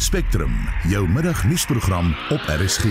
[0.00, 0.52] Spectrum,
[0.88, 2.84] jou middagnuusprogram op RSG.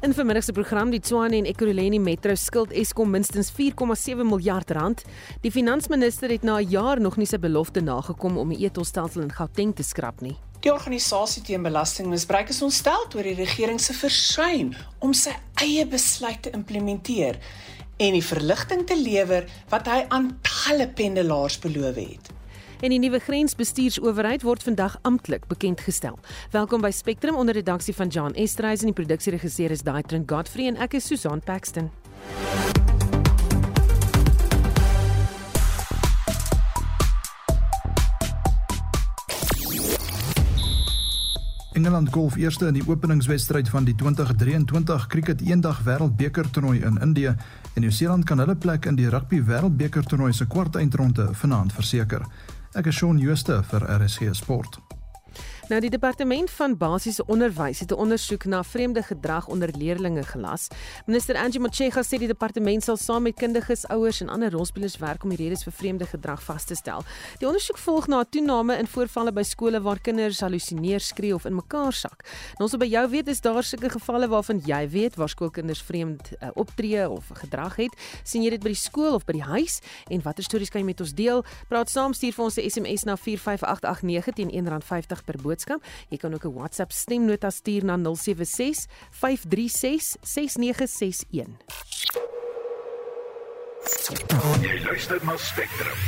[0.00, 5.00] In vermiddag se program die Tshwane en Ekurhuleni Metro skuld Eskom minstens 4,7 miljard rand.
[5.40, 9.32] Die finansminister het na 'n jaar nog nie sy belofte nagekom om die etolstelsel in
[9.32, 10.36] Gauteng te skrap nie.
[10.60, 16.42] Die organisasie teen belastingmisbruik is ontstel oor die regering se versuim om sy eie besluit
[16.42, 17.38] te implementeer
[17.96, 22.35] en die verligting te lewer wat hy aan talle pendelaars beloof het
[22.80, 26.18] en die nuwe grensbestuursowerheid word vandag amptelik bekend gestel.
[26.50, 30.76] Welkom by Spectrum onder redaksie van John Estreisen en die produksieregisseur is Daitrin Godfrey en
[30.76, 31.90] ek is Susan Paxton.
[41.76, 47.34] Engeland golf eerste in die openingswedstryd van die 2023 Cricket Eendag Wêreldbeker toernooi in Indië
[47.74, 52.24] en Nieu-Seeland kan hulle plek in die Rugby Wêreldbeker toernooi se kwartfinale vanaand verseker.
[52.76, 54.85] Ek is Shaun Jooste vir RSG Sport.
[55.66, 60.68] Nou die departement van basiese onderwys het 'n ondersoek na vreemde gedrag onder leerdlinge gelas.
[61.06, 65.22] Minister Angie Motshega sê die departement sal saam met kundiges, ouers en ander rolspelers werk
[65.22, 67.02] om die redes vir vreemde gedrag vas te stel.
[67.38, 71.44] Die ondersoek volg na 'n toename in voorvalle by skole waar kinders halusineer, skree of
[71.44, 72.22] in mekaar sak.
[72.58, 75.82] Nou ons wil by jou weet is daar sulke gevalle waarvan jy weet waar skoolkinders
[75.82, 77.96] vreemd uh, optree of gedrag het?
[78.22, 79.80] sien jy dit by die skool of by die huis
[80.10, 81.44] en watter stories kan jy met ons deel?
[81.68, 85.84] Praat saam stuur vir ons 'n SMS na 45889 teen R1.50 per boodskap boodskap.
[86.08, 91.56] Jy kan ook 'n WhatsApp stemnota stuur na 076 536 6961.
[94.62, 95.98] Jy luister na Spectrum.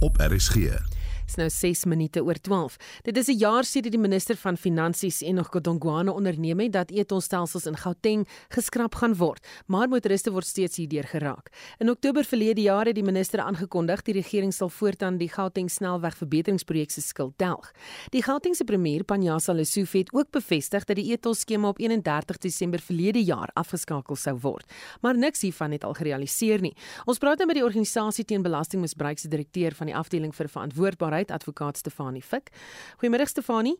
[0.00, 0.97] Op RSG.
[1.28, 2.78] Dis nou 6 minute oor 12.
[3.04, 7.66] Dit is 'n jaar sedert die minister van Finansies Enoch Godongwana onderneem het dat etolstelsels
[7.66, 11.50] in Gauteng geskraap gaan word, maar motoriste word steeds hierdeur geraak.
[11.78, 16.16] In Oktober verlede jaar het die minister aangekondig die regering sal voortaan die Gauteng snelweg
[16.16, 17.72] verbeteringsprojek se skuld delg.
[18.10, 23.22] Die Gautengse premier Panjasa Lesufi het ook bevestig dat die etolskema op 31 Desember verlede
[23.24, 26.76] jaar afgeskakel sou word, maar niks hiervan het al gerealiseer nie.
[27.04, 31.17] Ons praat nou met die organisasie teen belastingmisbruik se direkteur van die afdeling vir verantwoordbaarheid
[31.18, 32.50] Nywerheid advokaat Stefanie Fik.
[32.98, 33.76] Goeiemôre Stefanie.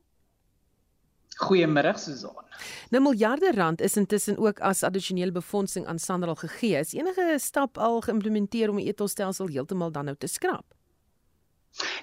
[1.38, 2.34] Goeiemôre Susan.
[2.90, 6.78] Nou miljarde rand is intussen ook as addisionele befondsing aan Sanral gegee.
[6.78, 10.74] Is enige stap al geïmplementeer om die etolstelsel heeltemal dan nou te skrap?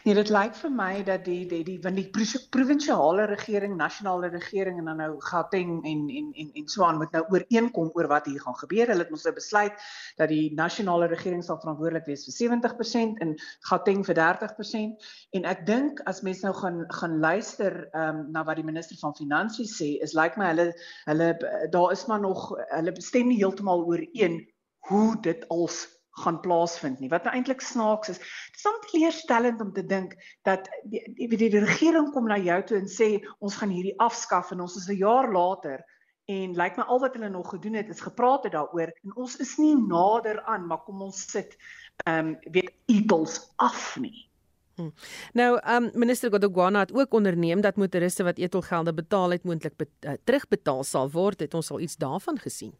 [0.05, 2.05] Nee, dit lyk vir my dat die die die van die
[2.53, 7.23] provinsiale regering, nasionale regering en dan nou Gauteng en en en en Swaan moet nou
[7.33, 8.87] ooreenkom oor wat hier gaan gebeur.
[8.91, 9.73] Hulle het mos nou besluit
[10.21, 13.33] dat die nasionale regering sal verantwoordelik wees vir 70% en
[13.69, 15.09] Gauteng vir 30%.
[15.39, 18.97] En ek dink as mense nou gaan gaan luister ehm um, na wat die minister
[19.01, 20.69] van finansies sê, is lyk my hulle
[21.09, 21.33] hulle
[21.71, 24.43] daar is maar nog hulle stem nie heeltemal ooreen
[24.87, 25.85] hoe dit als
[26.23, 27.09] gaan plaasvind nie.
[27.11, 30.15] Wat nou eintlik snaaks is, dit is net leerstellend om te dink
[30.47, 33.09] dat die, die, die, die regering kom na jou toe en sê
[33.39, 35.83] ons gaan hierdie afskaf en ons is 'n jaar later
[36.31, 39.35] en lyk my al wat hulle nog gedoen het is gepraat het daaroor en ons
[39.43, 41.57] is nie nader aan maar kom ons sit
[42.05, 44.29] ehm um, weet etels af nie.
[44.75, 44.91] Hmm.
[45.33, 49.87] Nou, um, minister Godogwana het ook onderneem dat motoriste wat etelgelde betaal het moontlik be
[50.03, 51.39] uh, terugbetaal sal word.
[51.39, 52.73] Het ons al iets daarvan gesien?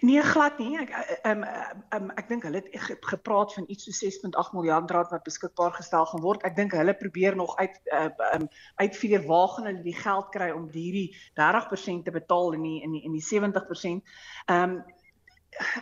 [0.00, 0.76] Nee, glad nie.
[0.78, 0.90] Ek
[1.22, 1.44] ehm um,
[1.96, 6.04] um, ek dink hulle het gepraat van iets so 6.8 miljard rand wat beskikbaar gestel
[6.10, 6.44] gaan word.
[6.44, 8.48] Ek dink hulle probeer nog uit ehm uh, um,
[8.82, 11.08] uitvier waar gaan hulle die geld kry om hierdie
[11.40, 14.04] 30% te betaal in die in die in die 70%.
[14.46, 14.76] Ehm um,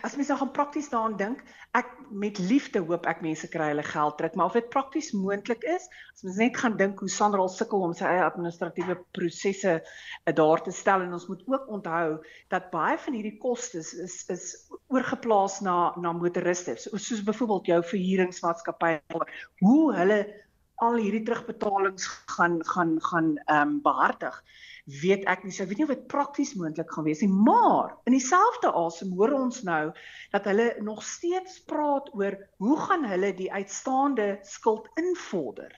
[0.01, 1.41] as mens nou gaan prakties daaraan dink,
[1.75, 5.65] ek met liefde hoop ek mense kry hulle geld terug, maar of dit prakties moontlik
[5.67, 10.35] is, as mens net gaan dink hoe Sandra sukkel om sy eie administratiewe prosesse uh,
[10.37, 12.07] daar te stel en ons moet ook onthou
[12.53, 14.47] dat baie van hierdie kostes is is
[14.93, 18.97] oorgeplaas na na motoriste, so, soos byvoorbeeld jou verhuuringsmaatskappy,
[19.63, 20.19] hoe hulle
[20.83, 24.41] al hierdie terugbetalings gaan gaan gaan ehm um, behartig
[24.85, 25.53] weet ek nie.
[25.53, 29.13] So ek weet nie of dit prakties moontlik gaan wees nie, maar in dieselfde asem
[29.17, 29.89] hoor ons nou
[30.33, 35.73] dat hulle nog steeds praat oor hoe gaan hulle die uitstaande skuld invorder.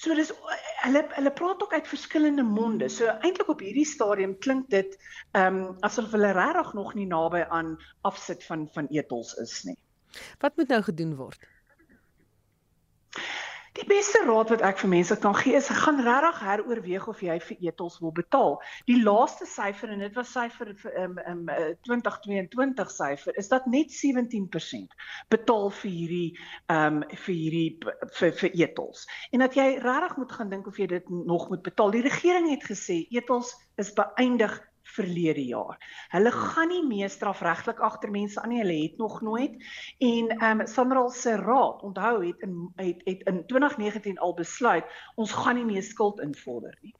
[0.00, 0.32] So dis
[0.80, 2.88] hulle hulle praat ook uit verskillende monde.
[2.88, 4.96] So eintlik op hierdie stadium klink dit
[5.36, 7.76] ehm um, asof hulle regtig nog nie naby aan
[8.08, 9.76] afsit van van etels is nie.
[10.42, 11.49] Wat moet nou gedoen word?
[13.78, 17.36] Die beste raad wat ek vir mense kan gee is gaan regtig heroorweeg of jy
[17.44, 18.56] vir etels wil betaal.
[18.90, 21.44] Die laaste syfer en dit was syfer vir um, um,
[21.86, 24.96] 2022 syfer is dat net 17%
[25.30, 26.30] betaal vir hierdie
[26.74, 27.68] um, vir hierdie
[28.18, 29.06] vir, vir etels.
[29.30, 31.94] En dat jy regtig moet gaan dink of jy dit nog moet betaal.
[31.94, 35.78] Die regering het gesê etels is beëindig verlede jaar.
[36.08, 38.60] Hulle gaan nie meer strafregtelik agter mense aan nie.
[38.62, 39.56] Hulle het nog nooit
[39.98, 44.84] en ehm um, Sanral se raad, onthou het in het, het in 2019 al besluit
[45.14, 46.94] ons gaan nie meer skuld invorder nie.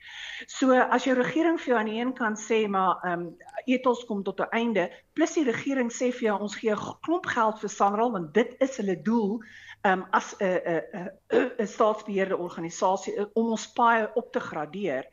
[0.46, 3.36] So as jou regering vir jou aan die een kant sê maar ehm um,
[3.66, 7.26] ethos kom tot 'n einde, plus die regering sê vir jou ons gee 'n klomp
[7.26, 9.40] geld vir Sanral want dit is hulle doel
[9.82, 11.10] um, as 'n 'n
[11.58, 15.04] 'n staatsbeheerde organisasie om ons paai op te gradeer.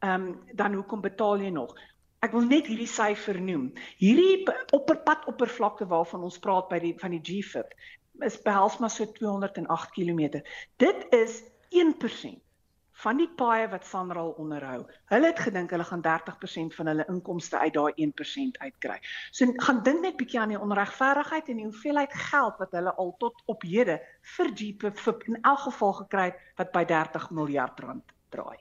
[0.00, 1.74] Ehm um, dan hoekom betaal jy nog?
[2.26, 3.70] Ek wil net hierdie syfer noem.
[3.96, 4.42] Hierdie
[4.76, 7.72] opperpad oppervlakte waarvan ons praat by die van die GFIP
[8.26, 10.42] is behels maar so 208 km.
[10.84, 11.38] Dit is
[11.72, 12.42] 1%
[13.00, 14.82] van die paaie wat Sanral onderhou.
[15.08, 19.00] Hulle het gedink hulle gaan 30% van hulle inkomste uit daai 1% uitkry.
[19.32, 23.14] So gaan dink net bietjie aan die onregverdigheid en die hoeveelheid geld wat hulle al
[23.24, 23.96] tot op hede
[24.36, 28.58] vir GFIP in elk geval gekry het wat by 30 miljard rand draai.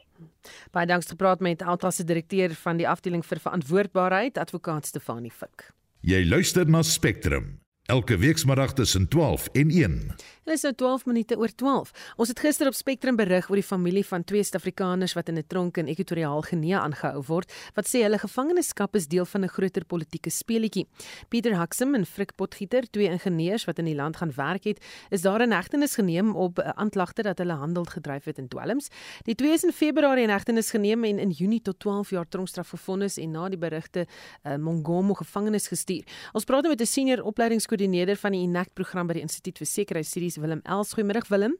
[0.75, 5.69] Baie dankie gepraat met Alta se direkteur van die afdeling vir verantwoordbaarheid, advokaat Stefanie Fik.
[6.01, 10.15] Jy luister na Spectrum elke weekmiddag tussen 12 en 1.
[10.49, 11.91] Dit is nou 12 minute oor 12.
[12.17, 15.43] Ons het gister op Spectrum berig oor die familie van twee Suid-Afrikaners wat in 'n
[15.47, 19.85] tronk in Ekwatoriaal Genee aangehou word, wat sê hulle gevangenskap is deel van 'n groter
[19.85, 20.87] politieke speletjie.
[21.29, 24.79] Pieter Haksem en Frik Potgieter, twee ingenieurs wat in die land gaan werk het,
[25.11, 28.89] is daar in hegtenis geneem op aanklagte dat hulle handel gedryf het in dwelms.
[29.25, 32.69] Die twee is in Februarie in hegtenis geneem en in Junie tot 12 jaar tronkstraf
[32.69, 34.07] gevonnis en na die berigte
[34.43, 36.03] uh, Mongomo gevangenis gestuur.
[36.33, 39.67] Ons praat nou met 'n senior opleidingskoördineerder van die INACT program by die Instituut vir
[39.67, 40.93] Sekuriteitsstudies Willem Els.
[40.93, 41.57] Goeiemôre Willem.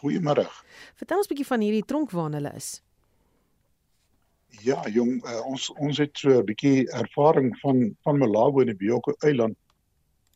[0.00, 0.46] Goeiemôre.
[1.00, 2.82] Vertel ons 'n bietjie van hierdie tronk waar hulle is.
[4.62, 8.80] Ja, jong, uh, ons ons het so 'n bietjie ervaring van van Malawi en die
[8.82, 9.56] Bioko Eiland.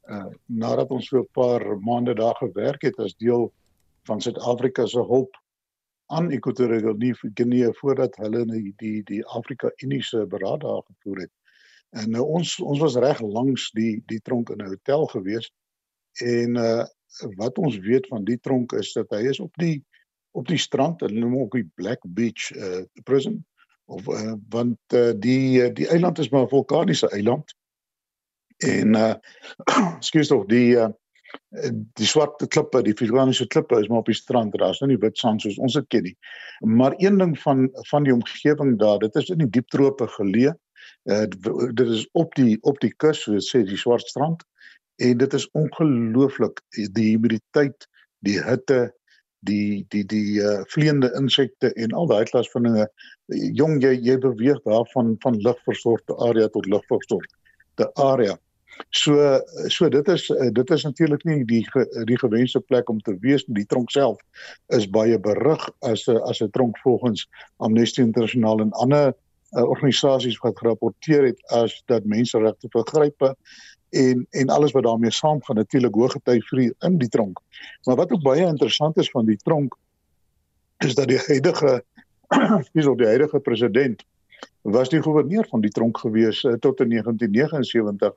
[0.09, 3.53] Uh nadat ons so 'n paar maande daar gewerk het as deel
[4.07, 5.37] van Suid-Afrika se hulp
[6.07, 6.97] aan Ekwatoriaal
[7.35, 11.33] Guinea voordat hulle die die die Afrika Unie se beraad daar gevoer het.
[11.91, 15.53] En nou ons ons was reg langs die die tronk in 'n hotel gewees
[16.23, 16.85] En uh
[17.39, 19.85] wat ons weet van die tronk is dat hy is op die
[20.35, 23.45] op die strand, hulle noem ook die Black Beach uh prison
[23.85, 27.55] of uh want uh, die die eiland is maar 'n vulkaniese eiland.
[28.59, 29.15] En uh
[29.99, 30.91] skuis tog die uh
[31.95, 34.59] die swart klippe, die vulkaniese klippe is maar op die strand.
[34.59, 36.17] Daar's nou nie wit sand soos ons dit ken nie.
[36.61, 40.55] Maar een ding van van die omgewing daar, dit is in die diep trope geleë.
[41.05, 41.27] Uh
[41.75, 44.43] dit is op die op die kus, so sê die swart strand
[44.97, 47.89] en dit is ongelooflik die humiditeit,
[48.19, 48.93] die hitte,
[49.45, 52.87] die die die uh vleiende insekte en al daai klas van dinge.
[53.59, 58.39] Jong jy jy beweeg daar van van ligversorgde area tot ligversorgde area.
[58.91, 61.63] So so dit is dit is natuurlik nie die
[62.11, 64.21] die gewenste plek om te wees die tronk self
[64.79, 69.13] is baie berig as 'n as 'n tronk volgens Amnesty Internasionaal en ander
[69.55, 73.35] uh, organisasies wat gerapporteer het as dat menseregte vergrype
[73.95, 77.41] en en alles wat daarmee saamgaan natuurlik hoë gety vir in die tronk.
[77.87, 79.77] Maar wat ook baie interessant is van die tronk
[80.85, 81.85] is dat die huidige
[82.93, 84.05] op die huidige president
[84.63, 88.15] was die goewerneur van die tronk gewees uh, tot in 1979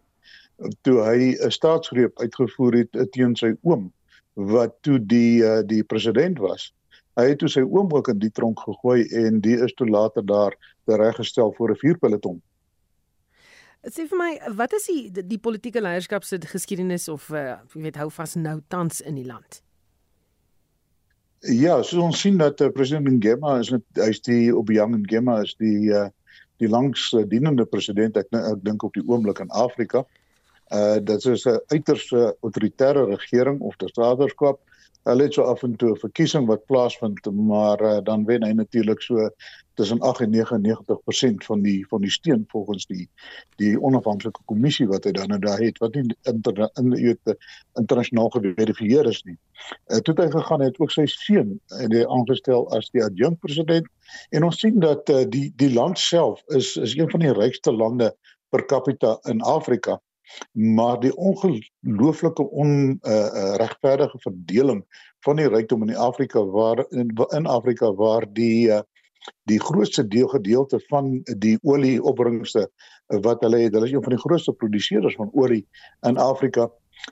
[0.82, 3.92] toe hy 'n staatsgreep uitgevoer het uh, teen sy oom
[4.34, 6.74] wat toe die uh, die president was.
[7.18, 10.26] Hy het toe sy oom ook in die tronk gegooi en die is toe later
[10.26, 12.42] daar reggestel voor 'n vuurpeloton.
[13.88, 17.86] Sê vir my, wat is die die, die politieke leierskap se geskiedenis of uh jy
[17.86, 19.62] weet hou vas nou tans in die land?
[21.48, 25.56] Ja, so ons sien dat uh, president Ngema is net hy's die Obiang Ngema is
[25.62, 26.08] die uh
[26.58, 30.04] die langs uh, dienende president ek ek dink op die oomblik in Afrika.
[30.74, 34.60] Uh dit is 'n uiters uh, autoritaire regering of diktatorskap.
[35.08, 38.52] Hulle het so af en toe 'n verkiesing wat plaasvind, maar uh, dan wen hy
[38.52, 39.30] natuurlik so
[39.74, 43.10] tussen 8 en 99% van die van die steun volgens die
[43.56, 47.16] die onafhanklike kommissie wat hy dan nou daar het wat nie inter, in die
[47.80, 49.38] internasionaal geverifieer is nie.
[49.88, 53.88] Uh, toe hy gegaan het ook sy seun en hy aangestel as die adjunkt president
[54.30, 57.72] en ons sien dat uh, die die land self is is een van die rykste
[57.72, 58.12] lande
[58.50, 60.02] per capita in Afrika
[60.52, 64.84] maar die ongelooflike on uh, uh, regverdige verdeling
[65.26, 68.82] van die rykdom in Afrika waar in, in Afrika waar die uh,
[69.44, 72.70] die grootste deel gedeelte van die olieopbrengste
[73.24, 73.74] wat hulle het.
[73.74, 75.66] Hulle is een van die grootste produseerders van olie
[76.08, 76.70] in Afrika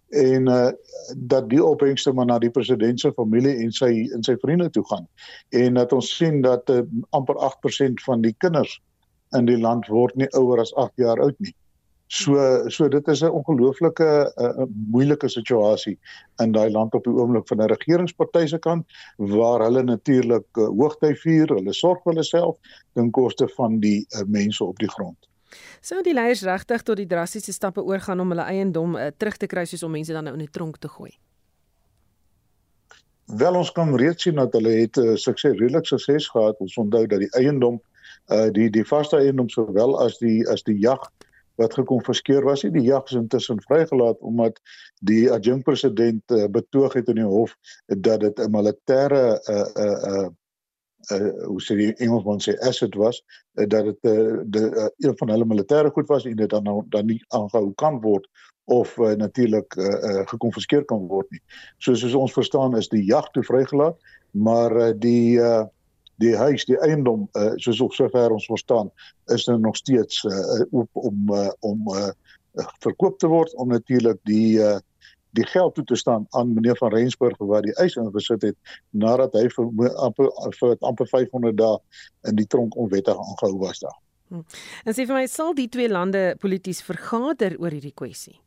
[0.09, 0.71] en uh
[1.15, 4.83] dat die opbrengste maar na die president se familie en sy en sy vriende toe
[4.89, 5.05] gaan.
[5.49, 8.79] En dat ons sien dat uh, amper 8% van die kinders
[9.37, 11.53] in die land word nie ouer as 8 jaar oud nie.
[12.07, 15.99] So so dit is 'n ongelooflike uh, moeilike situasie
[16.37, 18.85] in daai land op die oomblik van 'n regeringsparty se kant
[19.17, 22.57] waar hulle natuurlik uh, hoogtyd vier, hulle sorg vir hulle self
[22.93, 25.17] ten koste van die uh, mense op die grond.
[25.81, 29.47] Sou die leiers regtig tot die drastiese stappe oorgaan om hulle eiendom uh, terug te
[29.47, 31.11] kry soos om mense dan nou in 'n tronk te gooi?
[33.25, 36.59] Wel ons kan reeds sien dat hulle het uh, sukses redelik sukses gehad.
[36.59, 37.81] Ons onthou dat die eiendom
[38.29, 41.09] uh die die vaste eiendom sowel as die as die jag
[41.55, 44.59] wat gekonfiskeer was, nie die jag is intussen vrygelaat omdat
[44.99, 49.97] die adjunkt president uh, betoog het in die hof dat dit 'n militêre uh uh
[50.11, 50.29] uh
[51.11, 53.21] uh hoe sê Engelsman sê asset was
[53.59, 56.63] uh, dat dit uh, die uh, een van hulle militêre goed was en dit dan
[56.63, 58.27] nou dan nie aangehou kan word
[58.65, 61.41] of uh, natuurlik uh, uh, gekonfiskeer kan word nie.
[61.77, 63.99] So soos ons verstaan is die jag toe vrygelaat,
[64.31, 65.65] maar uh, die uh,
[66.21, 68.91] die huis, die eiendom uh, soos op sover ons verstaan,
[69.33, 72.11] is nou nog steeds uh, oop om uh, om uh,
[72.83, 74.77] verkoop te word om natuurlik die uh,
[75.35, 79.35] die geld toe te staan aan meneer van Rensburg wat die eis ingesit het nadat
[79.35, 81.75] hy vir amper vir amper 500 dae
[82.31, 83.99] in die tronk onwettig aangehou was daar.
[84.31, 84.45] Hm.
[84.87, 88.39] En sê vir my sal die twee lande polities vergader oor hierdie kwessie?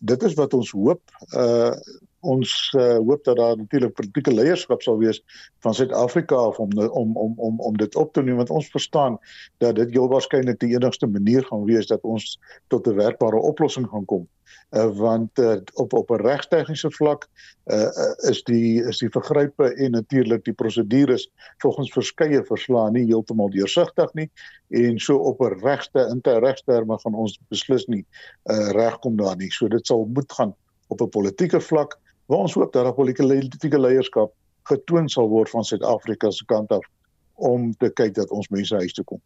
[0.00, 1.02] dit is wat ons hoop.
[1.36, 1.74] Uh
[2.20, 5.22] ons uh, hoop dat daar natuurlik politieke leierskap sal wees
[5.64, 9.18] van Suid-Afrika om om om om om dit op te neem want ons verstaan
[9.58, 13.88] dat dit heel waarskynlik die enigste manier gaan wees dat ons tot 'n werkbare oplossing
[13.88, 14.28] gaan kom.
[14.70, 17.28] Uh, want uh, op op 'n regtegniese vlak
[17.66, 17.88] uh,
[18.30, 24.12] is die is die vergrype en natuurlik die prosedures volgens verskeie verslae nie heeltemal deursigtig
[24.12, 24.30] nie
[24.68, 28.04] en so op 'n regte interregterme gaan ons beslis nie
[28.44, 29.50] uh, regkom daar nie.
[29.50, 30.54] So dit sal moet gaan
[30.88, 31.98] op 'n politieke vlak
[32.30, 34.32] waar ons hoop dat daar politieke leierskap
[34.70, 36.86] getoon sal word van Suid-Afrika se kant af
[37.34, 39.22] om te kyk dat ons mense huis toe kom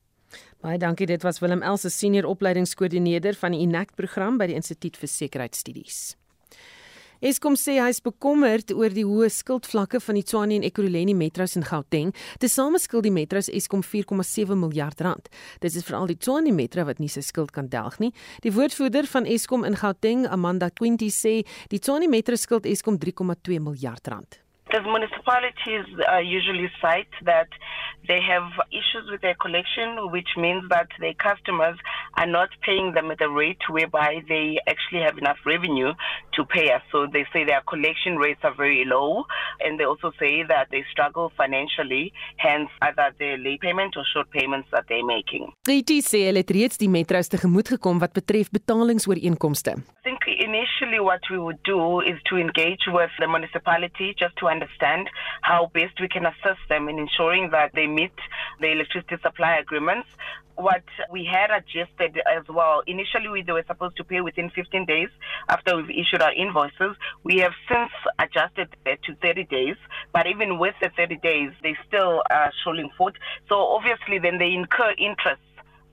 [0.65, 1.07] Baie dankie.
[1.07, 6.17] Dit was Willem Els, senior opleidingskoördineerder van die INACT program by die Instituut vir Sekuriteitsstudies.
[7.25, 11.57] Eskom sê hy is bekommerd oor die hoë skuldvlakke van die Tshwane en Ekurhuleni metros
[11.57, 12.11] in Gauteng.
[12.43, 15.33] Tesame skuld die metros Eskom 4,7 miljard rand.
[15.64, 18.12] Dit is veral die Tshwane metro wat nie sy skuld kan delg nie.
[18.45, 21.38] Die woordvoerder van Eskom in Gauteng, Amanda Quinty sê
[21.73, 24.44] die Tshwane metro skuld Eskom 3,2 miljard rand.
[24.75, 27.47] The municipalities uh, usually cite that
[28.09, 31.78] they have issues with their collection, which means that their customers
[32.19, 35.93] are not paying them at a rate whereby they actually have enough revenue
[36.35, 36.83] to pay us.
[36.90, 39.25] So they say their collection rates are very low,
[39.61, 44.28] and they also say that they struggle financially, hence either their late payment or short
[44.33, 45.52] payments that they're making.
[45.62, 49.78] Die sê hulle het reeds die metros tegemoet gekom wat betref betalingsooreenkomste.
[49.78, 54.50] I think initially what we would do is to engage with the municipality just to
[54.50, 54.63] understand
[55.42, 58.12] how best we can assist them in ensuring that they meet
[58.61, 60.09] the electricity supply agreements.
[60.56, 64.85] What we had adjusted as well, initially we, they were supposed to pay within 15
[64.85, 65.09] days
[65.49, 66.97] after we've issued our invoices.
[67.25, 69.76] We have since adjusted that to 30 days,
[70.12, 73.16] but even with the 30 days, they still are showing foot.
[73.49, 75.42] So obviously then they incur interest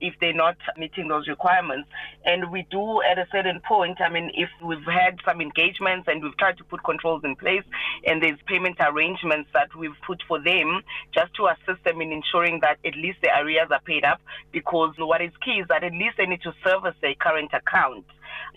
[0.01, 1.87] if they're not meeting those requirements.
[2.25, 6.21] And we do at a certain point, I mean, if we've had some engagements and
[6.23, 7.63] we've tried to put controls in place
[8.05, 10.81] and there's payment arrangements that we've put for them
[11.13, 14.19] just to assist them in ensuring that at least the arrears are paid up
[14.51, 18.05] because what is key is that at least they need to service their current account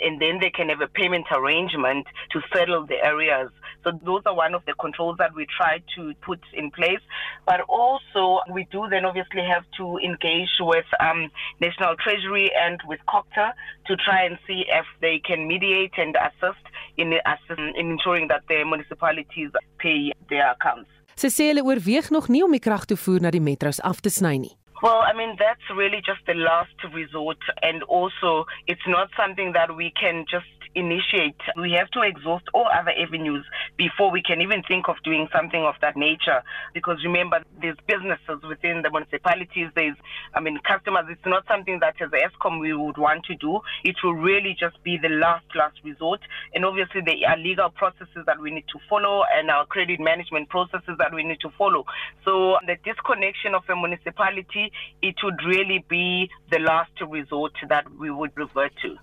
[0.00, 3.50] and then they can have a payment arrangement to settle the areas.
[3.84, 7.00] So those are one of the controls that we try to put in place.
[7.46, 13.00] But also we do then obviously have to engage with um, National Treasury and with
[13.08, 13.52] COCTA
[13.86, 16.64] to try and see if they can mediate and assist
[16.96, 20.90] in, in ensuring that the municipalities pay their accounts.
[21.14, 24.34] Sy sê hulle oorweeg nog nie om die kragtoevoer na die metros af te sny
[24.42, 24.54] nie.
[24.82, 27.38] Well, I mean, that's really just the last resort.
[27.62, 31.40] And also, it's not something that we can just initiate.
[31.56, 33.44] We have to exhaust all other avenues
[33.76, 36.42] before we can even think of doing something of that nature.
[36.72, 39.96] Because remember, there's businesses within the municipalities, there's,
[40.34, 41.06] I mean, customers.
[41.08, 43.60] It's not something that as ESCOM we would want to do.
[43.84, 46.20] It will really just be the last, last resort.
[46.54, 50.48] And obviously, there are legal processes that we need to follow and our credit management
[50.48, 51.84] processes that we need to follow.
[52.24, 58.10] So the disconnection of a municipality, it would really be the last resort that we
[58.10, 58.96] would revert to.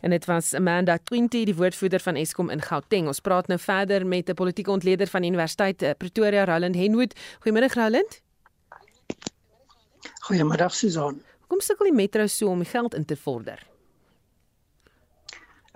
[0.00, 3.06] En dit was Amanda Twinty, die woordvoerder van Eskom in Gauteng.
[3.06, 7.14] Ons praat nou verder met 'n politieke ontleder van die Universiteit eh, Pretoria, Roland Henwood.
[7.40, 8.20] Goeiemôre Roland.
[10.26, 11.22] Goeiemôre Susan.
[11.40, 13.66] Hoekom sukkel die metro so om geld in te vorder?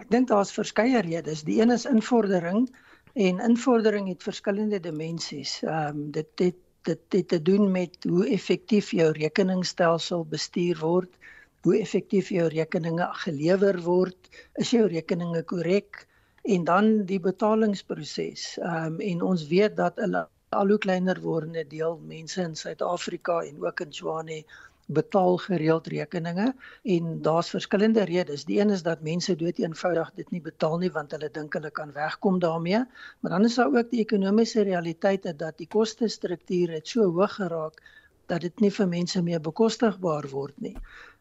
[0.00, 1.42] Ek dink daar's verskeie redes.
[1.42, 2.76] Die een is invordering
[3.14, 5.62] en invordering het verskillende dimensies.
[5.62, 11.18] Ehm um, dit dit dit het te doen met hoe effektief jou rekeningsstelsel bestuur word
[11.62, 16.06] hoe effektief jou rekeninge gelewer word, is jou rekeninge korrek
[16.42, 18.56] en dan die betalingsproses.
[18.58, 23.40] Ehm um, en ons weet dat 'n al hoe kleiner wordende deel mense in Suid-Afrika
[23.42, 24.44] en ook in Swane
[24.90, 28.44] betaal gereeld rekeninge en daar's verskillende redes.
[28.44, 31.70] Die een is dat mense dood eenvoudig dit nie betaal nie want hulle dink hulle
[31.70, 32.82] kan wegkom daarmee,
[33.20, 37.34] maar dan is daar ook die ekonomiese realiteite dat die koste struktuur het so hoog
[37.38, 37.78] geraak
[38.26, 40.76] dat dit nie vir mense meer bekostigbaar word nie.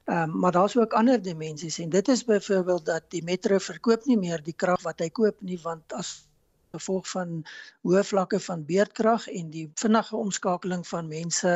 [0.10, 4.06] Ehm um, maar daar's ook ander dimensies en dit is byvoorbeeld dat die metro verkoop
[4.06, 6.10] nie meer die krag wat hy koop nie want as
[6.74, 7.36] gevolg van
[7.86, 11.54] hoë vlakke van beerdkrag en die vinnige omskakeling van mense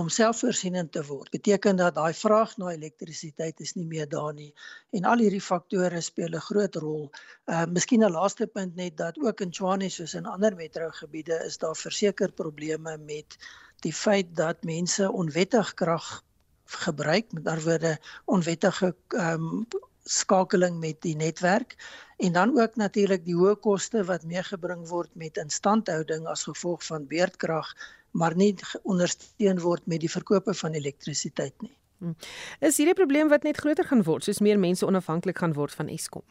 [0.00, 1.30] om selfvoorsienend te word.
[1.36, 4.50] Beteken dat daai vraag na elektrisiteit is nie meer daar nie
[4.90, 7.08] en al hierdie faktore speel 'n groot rol.
[7.46, 11.58] Uh miskien 'n laaste punt net dat ook in Tshwane soos in ander metrogebiede is
[11.58, 13.38] daar verseker probleme met
[13.86, 16.24] die feit dat mense onwettig krag
[16.64, 19.66] gebruik met ander woorde onwettige ehm um,
[20.04, 21.76] skakeling met die netwerk
[22.16, 27.06] en dan ook natuurlik die hoë koste wat meegebring word met instandhouding as gevolg van
[27.08, 27.70] beerdkrag
[28.10, 28.52] maar nie
[28.82, 31.72] ondersteun word met die verkope van elektrisiteit nie.
[31.98, 32.16] Hmm.
[32.60, 35.88] Is hierdie probleem wat net groter gaan word soos meer mense onafhanklik gaan word van
[35.88, 36.24] Eskom?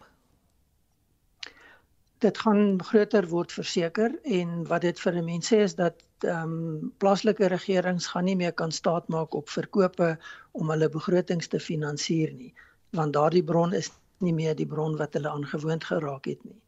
[2.24, 7.48] Dit gaan groter word verseker en wat dit vir mense is dat ehm um, plaaslike
[7.52, 10.14] regerings gaan nie meer kan staatmaak op verkope
[10.52, 12.54] om hulle begrotings te finansier nie
[12.98, 13.92] want daardie bron is
[14.24, 16.60] nie meer die bron wat hulle aangewoond geraak het nie.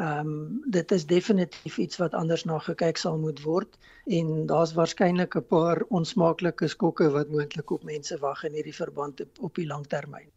[0.00, 3.78] Ehm um, dit is definitief iets wat anders na gekyk sal moet word
[4.18, 9.20] en daar's waarskynlik 'n paar onsmaaklike skokke wat moontlik op mense wag in hierdie verband
[9.20, 10.30] op, op die langtermyn.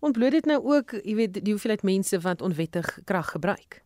[0.00, 3.82] Ontbloot dit nou ook, jy weet, die hoeveelheid mense wat onwettig krag gebruik?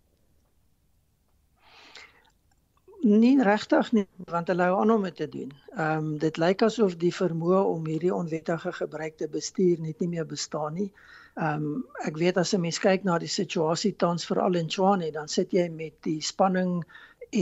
[3.05, 5.51] Nie regtig nie, want hulle hou aan om dit te doen.
[5.75, 10.09] Ehm um, dit lyk asof die vermoë om hierdie onwettige gebruik te bestuur net nie
[10.15, 10.87] meer bestaan nie.
[11.35, 15.11] Ehm um, ek weet as 'n mens kyk na die situasie tans veral in Tshwane,
[15.19, 16.73] dan sit jy met die spanning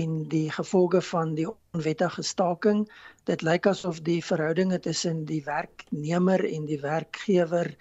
[0.00, 2.82] en die gevolge van die onwettige staking.
[3.30, 7.76] Dit lyk asof die verhoudinge tussen die werknemer en die werkgewer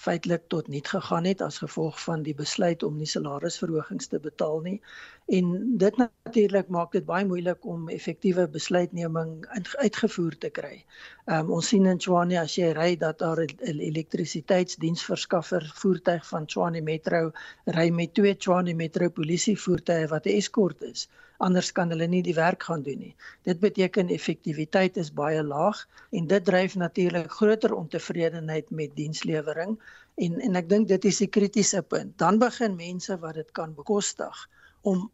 [0.00, 4.60] feitelik tot niet gegaan het as gevolg van die besluit om nie salarisverhogings te betaal
[4.60, 4.78] nie.
[5.38, 9.46] En dit natuurlik maak dit baie moeilik om effektiewe besluitneming
[9.78, 10.72] uitgevoer te kry.
[11.26, 16.46] Ehm um, ons sien in Tshwane as jy ry dat daar 'n elektrisiteitsdiensverskaffer voertuig van
[16.46, 17.20] Tshwane Metro
[17.78, 21.06] ry met twee Tshwane Metro polisie voertuie wat 'n eskort is
[21.40, 23.14] anders kan hulle nie die werk gaan doen nie.
[23.48, 29.78] Dit beteken effektiwiteit is baie laag en dit dryf natuurlik groter ontevredenheid met dienslewering
[30.26, 32.18] en en ek dink dit is die kritiese punt.
[32.18, 34.48] Dan begin mense wat dit kan bekostig
[34.82, 35.10] om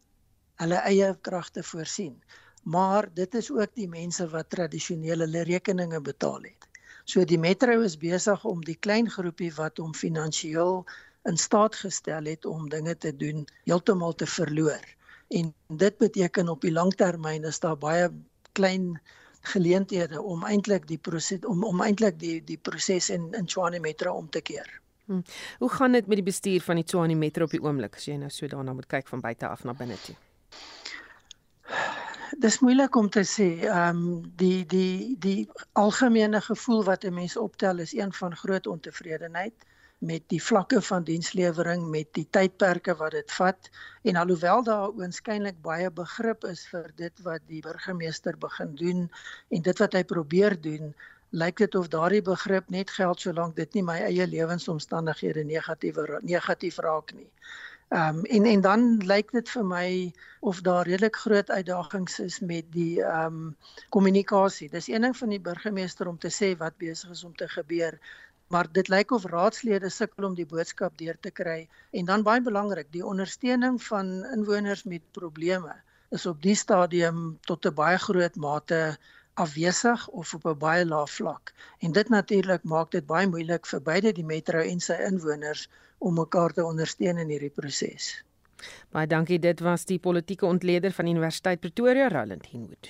[0.61, 2.15] hulle eie kragte voorsien.
[2.63, 6.67] Maar dit is ook die mense wat tradisionele hulle rekeninge betaal het.
[7.05, 10.83] So die metro is besig om die klein groepie wat hom finansiëel
[11.27, 14.83] in staat gestel het om dinge te doen heeltemal te verloor
[15.27, 18.09] en dit beteken op die langtermyn is daar baie
[18.51, 18.99] klein
[19.51, 24.13] geleenthede om eintlik die proses om om eintlik die die proses in in Tshwane Metro
[24.13, 24.81] om te keer.
[25.05, 25.23] Hmm.
[25.59, 28.17] Hoe gaan dit met die bestuur van die Tshwane Metro op die oomblik as jy
[28.19, 30.15] nou so daarna moet kyk van buite af na binne toe?
[32.35, 33.47] Dis moeilik om te sê.
[33.63, 38.67] Ehm um, die die die algemene gevoel wat 'n mens optel is een van groot
[38.67, 39.53] ontevredenheid
[39.97, 43.69] met die vlakke van dienslewering met die tydperke wat dit vat
[44.01, 49.09] en alhoewel daar oënskynlik baie begrip is vir dit wat die burgemeester begin doen
[49.49, 50.93] en dit wat hy probeer doen
[51.29, 56.77] lyk dit of daardie begrip net geld solank dit nie my eie lewensomstandighede negatief negatief
[56.77, 57.31] raak nie.
[57.31, 62.39] Ehm um, en en dan lyk dit vir my of daar redelik groot uitdagings is
[62.39, 63.55] met die ehm um,
[63.89, 64.69] kommunikasie.
[64.69, 67.99] Dis een ding van die burgemeester om te sê wat besig is om te gebeur,
[68.47, 72.41] maar dit lyk of raadslede sukkel om die boodskap deur te kry en dan baie
[72.41, 75.75] belangrik die ondersteuning van inwoners met probleme
[76.15, 78.97] is op die stadium tot 'n baie groot mate
[79.33, 83.81] afwesig of op 'n baie lae vlak en dit natuurlik maak dit baie moeilik vir
[83.81, 88.13] beide die metro en sy inwoners om mekaar te ondersteun in hierdie proses.
[88.93, 92.89] Baie dankie dit was die politieke ontleder van Universiteit Pretoria Roland Henwood.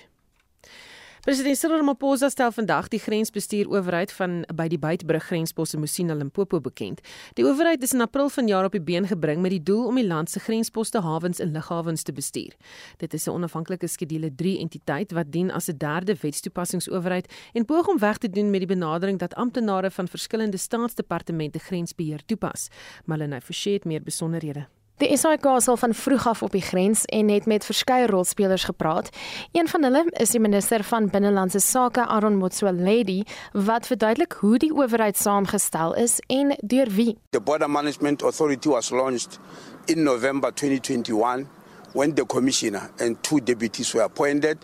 [1.28, 6.62] President Cyril Ramaphosa stel vandag die grensbestuur owerheid van by die buitebrug grensposte Musina Limpopo
[6.64, 7.02] bekend.
[7.36, 10.06] Die owerheid is in April vanjaar op die been gebring met die doel om die
[10.08, 12.56] land se grensposte, hawens en lughawens te bestuur.
[13.04, 17.88] Dit is 'n onafhanklike skedule 3 entiteit wat dien as 'n derde wetstoepassingsowerheid en poog
[17.88, 22.68] om weg te doen met die benadering dat amptenare van verskillende staatsdepartemente grensbeheer toepas.
[23.06, 24.77] Malene Forsie het meer besonderhede.
[24.98, 29.10] Die SAIK sal van vroeg af op die grens en het met verskeie rolspelers gepraat.
[29.52, 34.74] Een van hulle is die minister van Binnelandse Sake Aaron Motsoaledi wat verduidelik hoe die
[34.74, 37.18] owerheid saamgestel is en deur wie.
[37.30, 39.40] The Border Management Authority was launched
[39.86, 41.46] in November 2021
[41.94, 44.58] when the commissioner and two deputies were appointed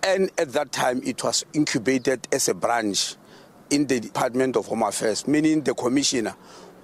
[0.00, 3.16] and at that time it was incubated as a branch
[3.68, 6.34] in the Department of Home Affairs meaning the commissioner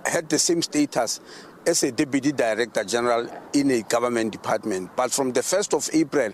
[0.04, 1.20] had the same status
[1.66, 4.90] as a deputy director general in a government department.
[4.96, 6.32] But from the 1st of April,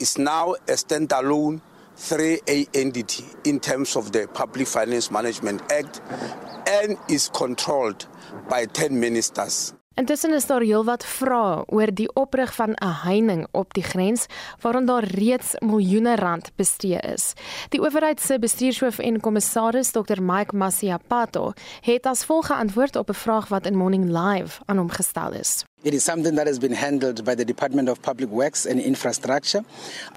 [0.00, 1.60] is now a standalone
[1.96, 6.00] 3A entity in terms of the Public Finance Management Act
[6.68, 8.06] and is controlled
[8.48, 9.72] by 10 ministers.
[9.96, 14.26] Intussen is daar heelwat vrae oor die oprig van 'n heining op die grens
[14.60, 17.32] waaraan daar reeds miljoene rand bestee is.
[17.68, 23.14] Die owerheid se bestuurshoof en kommissaris Dr Mike Masiapato het as volg geantwoord op 'n
[23.14, 25.65] vraag wat in Morning Live aan hom gestel is.
[25.86, 29.64] It is something that has been handled by the Department of Public Works and Infrastructure.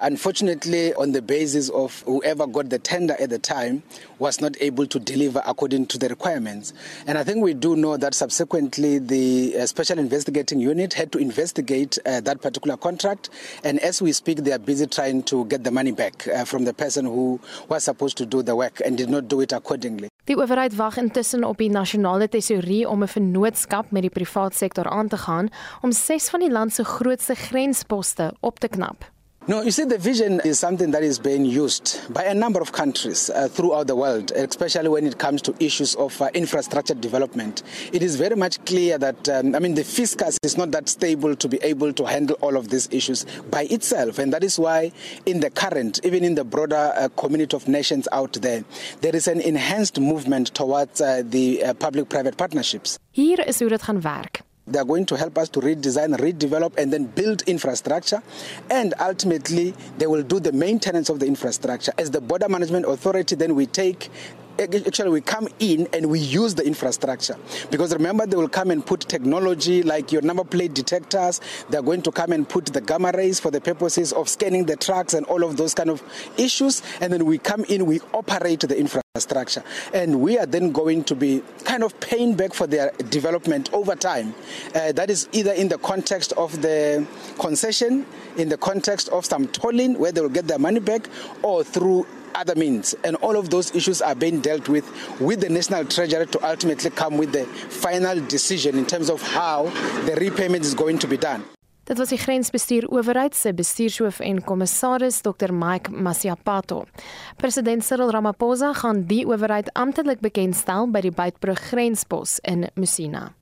[0.00, 3.84] Unfortunately, on the basis of whoever got the tender at the time
[4.18, 6.72] was not able to deliver according to the requirements.
[7.06, 11.18] And I think we do know that subsequently the uh, Special Investigating Unit had to
[11.18, 13.30] investigate uh, that particular contract.
[13.62, 16.64] And as we speak, they are busy trying to get the money back uh, from
[16.64, 20.08] the person who was supposed to do the work and did not do it accordingly.
[20.24, 24.88] Die owerheid wag intussen op die nasionale tesourie om 'n vennootskap met die private sektor
[24.88, 25.48] aan te gaan
[25.80, 29.10] om ses van die land se grootste grensposte op te knap.
[29.50, 32.70] No, you see, the vision is something that is being used by a number of
[32.70, 37.64] countries uh, throughout the world, especially when it comes to issues of uh, infrastructure development.
[37.92, 41.34] It is very much clear that, um, I mean, the fiscus is not that stable
[41.34, 44.20] to be able to handle all of these issues by itself.
[44.20, 44.92] And that is why,
[45.26, 48.62] in the current, even in the broader uh, community of nations out there,
[49.00, 53.00] there is an enhanced movement towards uh, the uh, public private partnerships.
[53.10, 54.00] Hier is hoe dit gaan.
[54.66, 58.22] They are going to help us to redesign, redevelop, and then build infrastructure.
[58.70, 61.92] And ultimately, they will do the maintenance of the infrastructure.
[61.98, 64.10] As the Border Management Authority, then we take
[64.60, 67.36] actually we come in and we use the infrastructure.
[67.70, 71.40] Because remember they will come and put technology like your number plate detectors.
[71.68, 74.76] They're going to come and put the gamma rays for the purposes of scanning the
[74.76, 76.02] trucks and all of those kind of
[76.36, 76.82] issues.
[77.00, 79.64] And then we come in we operate the infrastructure.
[79.92, 83.94] And we are then going to be kind of paying back for their development over
[83.94, 84.34] time.
[84.74, 87.06] Uh, that is either in the context of the
[87.38, 91.08] concession in the context of some tolling where they will get their money back
[91.42, 94.84] or through other means and all of those issues are being dealt with
[95.20, 99.64] with the national treasury to ultimately come with the final decision in terms of how
[100.06, 101.42] the repayment is going to be done
[101.90, 106.84] Dit was die grensbestuur owerheid se bestuurshoof en kommissaris Dr Mike Masiapato.
[107.36, 113.32] President Cyril Ramaphosa gaan die owerheid amptelik bekendstel by die Beitbrug grenspos in Musina.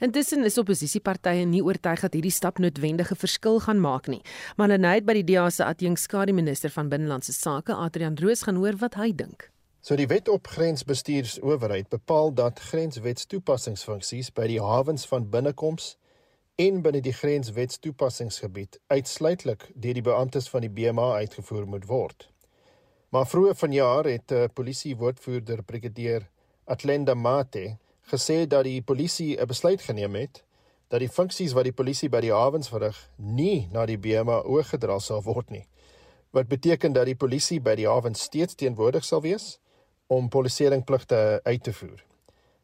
[0.00, 4.22] Intussen is opposisiepartye nie oortuig dat hierdie stap noodwendige verskil gaan maak nie.
[4.56, 8.56] Maar nou uit by die DA se adjunkskade minister van binnelandse sake, Adrian Roos, gaan
[8.62, 9.50] hoor wat hy dink.
[9.84, 15.94] So die wet op grensbestuursowerheid bepaal dat grenswetstoepassingsfunksies by die hawens van binnekoms
[16.56, 22.30] en binne die grenswetstoepassingsgebied uitsluitlik deur die beamptes van die BMA uitgevoer moet word.
[23.12, 26.28] Maar vroeër vanjaar het 'n uh, polisiewoordvoerder brigadier
[26.64, 27.76] Atlenda Mate
[28.12, 30.42] gesê dat die polisie 'n besluit geneem het
[30.90, 34.98] dat die funksies wat die polisie by die hawens verrig nie na die BMA oorgedra
[34.98, 35.66] sal word nie.
[36.34, 39.58] Wat beteken dat die polisie by die hawens steeds teenwoordig sal wees
[40.06, 42.02] om polisieringpligte uit te voer.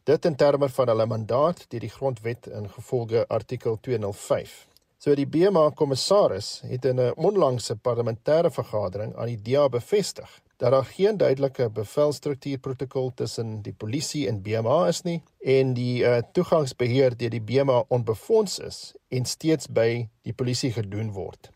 [0.07, 4.67] Dit in terme van hulle mandaat deur die grondwet in gevolge artikel 205.
[4.99, 10.71] So die BMA kommissaris het in 'n onlangse parlementêre vergadering aan die DA bevestig dat
[10.71, 17.17] daar geen duidelike bevelstruktuurprotokol tussen die polisie en BMA is nie en die uh, toegangsbeheer
[17.17, 21.51] deur die BMA onbefonds is en steeds by die polisie gedoen word.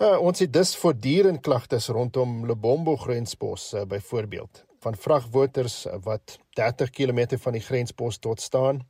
[0.00, 6.38] Uh, ons het dus voortdurend klagtes rondom Lebombo grenspos uh, byvoorbeeld van vragmotors uh, wat
[6.54, 8.86] 30 km van die grenspos tot staan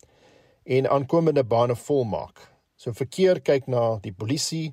[0.63, 2.39] en aankomende bane volmaak.
[2.77, 4.71] So verkeer kyk na die polisie,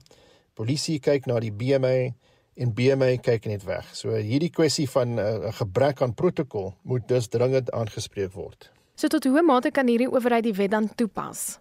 [0.54, 2.12] polisie kyk na die BMA
[2.58, 3.86] en BMA kyk net weg.
[3.96, 8.72] So hierdie kwessie van 'n uh, gebrek aan protokol moet dus dringend aangespreek word.
[8.96, 11.60] So tot hoe mate kan hierdie owerheid die wet dan toepas?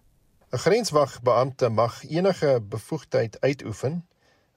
[0.51, 4.05] 'n Grenswagbeampte mag enige bevoegdheid uitoefen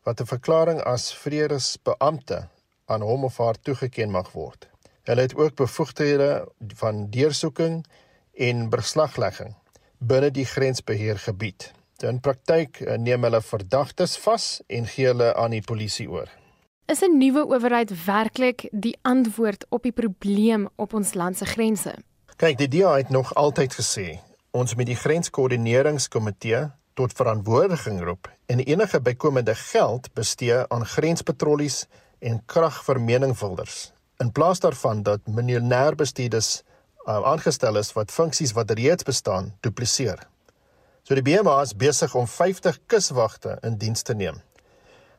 [0.02, 2.48] wat 'n verklaring as vredesbeampte
[2.86, 4.68] aan hom of haar toegeken mag word.
[5.02, 7.86] Hulle het ook bevoegdhede van deursoeking
[8.34, 9.54] en beslaglegging
[9.98, 11.72] binne die grensbeheergebied.
[12.02, 16.28] In praktyk eh, neem hulle verdagtes vas en gee hulle aan die polisie oor.
[16.86, 21.94] Is 'n nuwe owerheid werklik die antwoord op die probleem op ons land se grense?
[22.36, 24.18] Kyk, die DA het nog altyd gesê
[24.50, 31.86] ons met die grenskoördineringskomitee tot verantwoordiging roep en enige bykomende geld bestee aan grenspatrollies
[32.18, 36.62] en kragvermeningvulders in plaas daarvan dat miljonêr bestuurders
[37.06, 40.18] uh, aangestel is wat funksies wat reeds bestaan dupliseer.
[41.02, 44.42] So die BMA is besig om 50 kuswagte in diens te neem.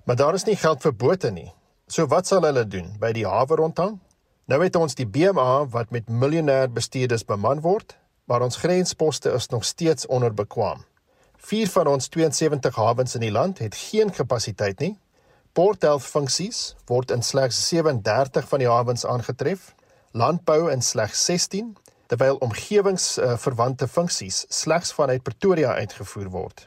[0.06, 1.50] Maar daar is nie geld vir bote nie.
[1.88, 4.00] So wat sal hulle doen by die hawe rondhang?
[4.48, 9.50] Nou het ons die BMA wat met miljonêr bestuurders beman word, maar ons grensposte is
[9.52, 10.86] nog steeds onderbekwaam.
[11.42, 14.94] Vier van ons 72 hawens in die land het geen kapasiteit nie.
[15.54, 19.74] Port Health funksies word in slegs 37 van die hawens aangetref,
[20.12, 21.74] landbou in slegs 16,
[22.12, 26.66] terwyl omgewingsverwante uh, funksies slegs vanuit Pretoria uitgevoer word.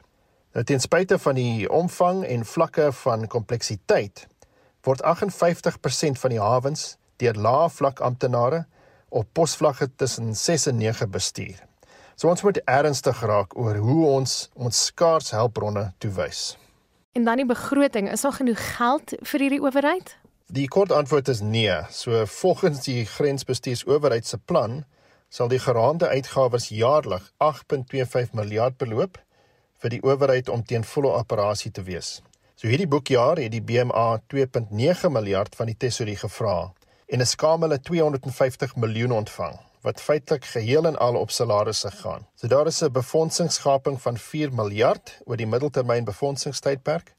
[0.57, 4.25] Nou ten spyte van die omvang en vlakke van kompleksiteit
[4.89, 8.65] word 58% van die hawens deur lae vlak amptenare
[9.09, 11.61] op posvlagge tussen 6 en 9 bestuur.
[12.17, 16.55] So ons moet ernstig raak oor hoe ons ons skaars hulpbronne toewys.
[17.13, 20.17] En dan die begroting, is daar genoeg geld vir hierdie owerheid?
[20.55, 21.77] Die kort antwoord is nee.
[21.91, 24.85] So volgens die grensbestuursowerheid se plan
[25.35, 29.19] sal die geraamde uitgawes jaarlik 8.25 miljard beloop
[29.83, 32.21] vir die owerheid om teen volle operasie te wees.
[32.55, 36.71] So hierdie boekjaar het die BMA 2.9 miljard van die tesourier gevra
[37.11, 42.27] en 'n skamele 250 miljoen ontvang wat feitelik geheel en al op salarisse gaan.
[42.37, 47.15] So daar is 'n befondsingsgaping van 4 miljard oor die middeltermyn befondsingstydperk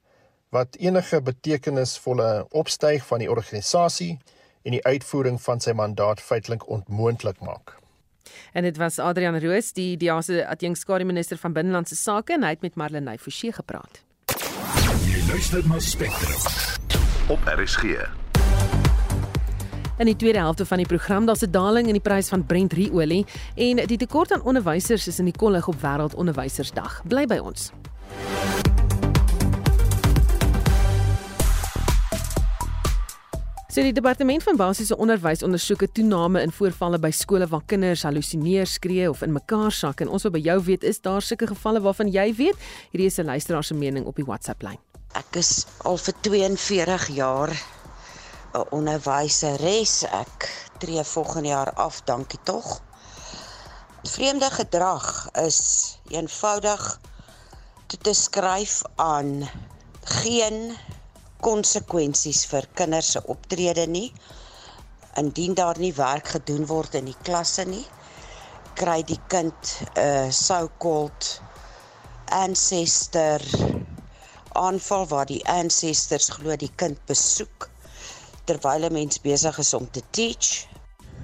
[0.49, 4.19] wat enige betekenisvolle opstyg van die organisasie
[4.63, 7.84] en die uitvoering van sy mandaat feitelik onmoontlik maak.
[8.53, 12.61] En dit was Adrian Roos, die Diase Adjunkskare minister van binnelandse sake en hy het
[12.61, 14.03] met Marlenae Forsie gepraat.
[15.05, 16.39] Jy luister na Spectrum
[17.27, 17.83] op RSG.
[19.97, 22.73] In die tweede helfte van die program daar's 'n daling in die prys van Brent
[22.91, 27.01] olie en die tekort aan onderwysers is in die kollig op wêreldonderwysersdag.
[27.07, 27.71] Bly by ons.
[33.75, 38.03] So die departement van basiese onderwys ondersoek 'n toename in voorvalle by skole waar kinders
[38.03, 41.47] halusineer, skree of in mekaar sak en ons wil by jou weet is daar sulke
[41.47, 42.55] gevalle waarvan jy weet?
[42.91, 44.79] Hierdie is 'n luisteraar se mening op die WhatsApp lyn.
[45.13, 47.51] Ek is al vir 42 jaar
[48.53, 50.03] 'n onderwyseres.
[50.03, 52.81] Ek tree volgende jaar af, dankie tog.
[54.03, 56.99] Vreemde gedrag is eenvoudig
[57.87, 59.49] te beskryf aan
[60.03, 60.77] geen
[61.45, 64.09] konsekwensies vir kinders se optrede nie.
[65.21, 67.85] Indien daar nie werk gedoen word in die klasse nie,
[68.75, 71.29] kry die kind 'n uh, so-called
[72.35, 73.41] ancestor
[74.55, 77.69] aanval waar die ancestors glo die kind besoek
[78.45, 80.67] terwyl 'n mens besig is om te teach.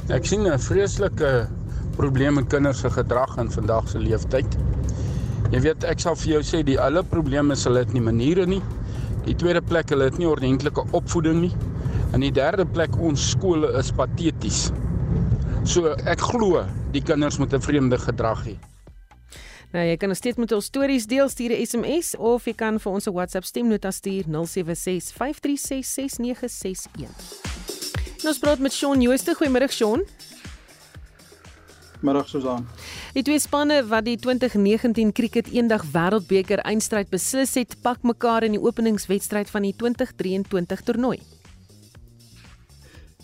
[0.09, 1.49] Ek sien 'n vreeslike
[1.95, 4.57] probleem met kinders se gedrag in vandag se leeftyd.
[5.51, 8.45] Jy weet, ek sal vir jou sê die alle probleme is hulle het nie maniere
[8.45, 8.61] nie.
[9.25, 11.53] Die tweede plek hulle het nie ordentlike opvoeding nie.
[12.13, 14.71] En die derde plek ons skole is pateties.
[15.63, 18.57] So ek glo die kinders moet 'n vreemde gedrag hê.
[19.71, 22.79] Nou jy kan nog steeds met ons stories deel stuur 'n SMS of jy kan
[22.79, 24.31] vir ons 'n WhatsApp stemnota stuur 0765366961.
[28.23, 29.35] Nou spraak met Shaun Jooste.
[29.35, 30.03] Goeiemôre Shaun.
[32.01, 32.65] Middag Susan.
[33.13, 38.57] Die twee spanne wat die 2019 Cricket Eendag Wêreldbeker eindstryd beslis het, pak mekaar in
[38.57, 41.19] die openingswedstryd van die 2023 toernooi.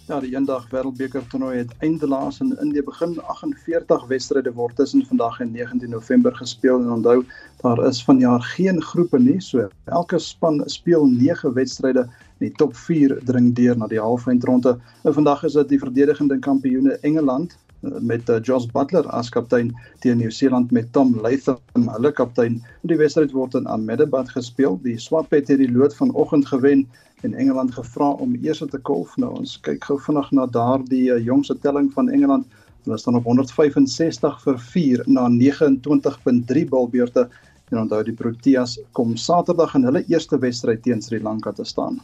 [0.07, 5.41] Ja, die eendag wêreldbeker toernooi het eindelaas in Indië begin 48 wedstryde word tussen vandag
[5.43, 7.17] en 19 November gespeel en onthou
[7.63, 12.75] daar is vanjaar geen groepe nie so elke span speel 9 wedstryde en die top
[12.75, 18.29] 4 dring deur na die halfeindronde en vandag is dit die verdedigende kampioene Engeland met
[18.29, 23.57] uh, Josh Butler as kaptein teen Nieu-Seeland met Tom Latham hulle kaptein die wedstryd word
[23.59, 26.87] in Ahmedabad gespeel die Swatpet het die lood vanoggend gewen
[27.21, 29.15] en Engeland gevra om eers te kolf.
[29.17, 32.45] Nou ons kyk gou vinnig na daardie uh, jongste telling van Engeland.
[32.85, 37.27] Hulle staan op 165 vir 4 na 29.3 balbeurte
[37.71, 41.99] en onthou die Proteas kom Saterdag in hulle eerste wedstryd teen Sri Lanka te staan.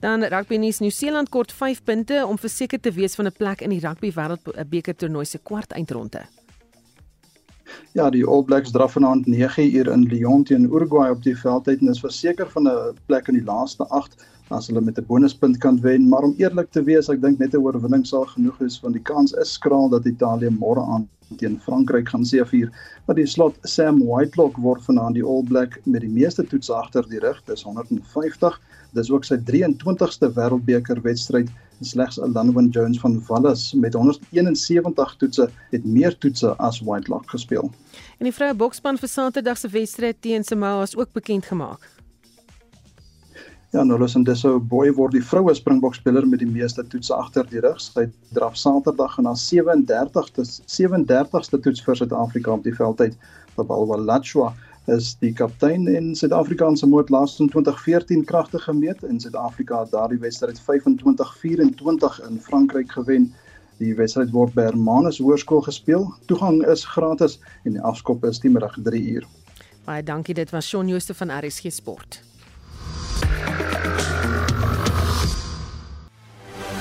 [0.00, 3.70] Dan rugby nuus Nieu-Seeland kort 5 punte om verseker te wees van 'n plek in
[3.70, 6.22] die rugby wêreldbeker toernooi se kwart eindronde.
[7.92, 11.80] Ja, die All Blacks draf vanaand 9 uur in Lyon teen Uruguay op die veldheid
[11.80, 15.58] en is verseker van 'n plek in die laaste 8 as hulle met 'n bonuspunt
[15.58, 18.80] kan wen, maar om eerlik te wees, ek dink net 'n oorwinning sal genoeg wees
[18.80, 22.72] want die kans is skraal dat Italië môre aan teen Frankryk gaan seëvier.
[23.06, 27.06] Maar die slot Sam Whitelock word vanaand die All Black met die meeste toetse agter
[27.08, 28.60] die rug, dis 150.
[28.96, 35.84] Dis ook sy 23ste Wêreldbeker wedstryd Slegs Alanowan Jones van Wallis met 171 toetse het
[35.84, 37.70] meer toetse as Whitelock gespeel.
[38.18, 41.84] En die vroue boksspan vir Saterdag se wedstryd teen Samoa is ook bekend gemaak.
[43.70, 47.60] Ja, Nolos en Deso Boy word die vroue Springbokspeler met die meeste toetse agter die
[47.60, 47.76] rug.
[47.84, 53.18] Sy draf Saterdag na 37ste 37ste toets vir Suid-Afrika op die veldtyd.
[53.58, 54.54] Babalwa Lachwa
[54.88, 60.56] is die kaptein en Suid-Afrikaanse moot laas in 2014 kragtig gemeet en Suid-Afrika daardie wedstryd
[60.64, 63.28] 25-24 in Frankryk gewen.
[63.82, 66.08] Die wedstryd word by Hermanus Hoërskool gespeel.
[66.32, 67.36] Toegang is gratis
[67.68, 69.28] en die afskop is die middag 3 uur.
[69.84, 72.22] Baie dankie, dit was Shaun Jooste van RSG Sport.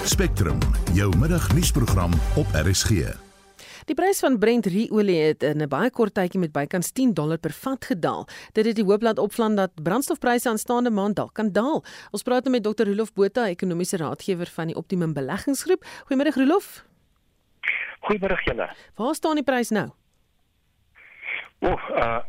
[0.04, 0.60] Spectrum,
[0.94, 2.90] jou middagnuusprogram op RSG.
[3.88, 7.38] Die prys van Brent ruolie het in 'n baie kort tydjie met bykans 10 dollar
[7.38, 8.28] per vat gedaal.
[8.54, 11.84] Dit het die hoop laat opvlam dat brandstofpryse aanstaande maand dalk kan daal.
[12.12, 12.84] Ons praat nou met Dr.
[12.84, 15.86] Rolof Botha, ekonomiese raadgewer van die Optimum Beleggingsgroep.
[16.06, 16.86] Goeiemôre Rolof.
[18.00, 18.70] Goeiemôre julle.
[18.96, 19.90] Waar staan die prys nou?
[21.62, 22.20] Oef, uh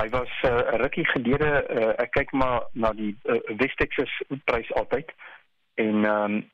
[0.00, 4.12] hy was 'n uh, rukkie gelede uh, ek kyk maar na die uh, West Texas
[4.44, 5.12] prys altyd
[5.74, 6.44] en ehm um,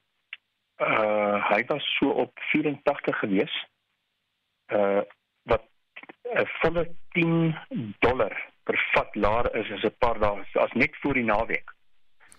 [0.82, 3.54] uh hy was so op 84 gewees.
[4.66, 5.00] Uh
[5.42, 5.62] wat
[6.34, 7.58] 'n volle 10
[7.98, 11.74] dollar per vat laer is as 'n paar dae as net voor die naweek.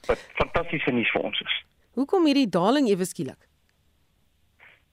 [0.07, 1.65] Wat fantastiese nuus vir ons is.
[1.93, 3.47] Hoekom hierdie daling ewe skielik?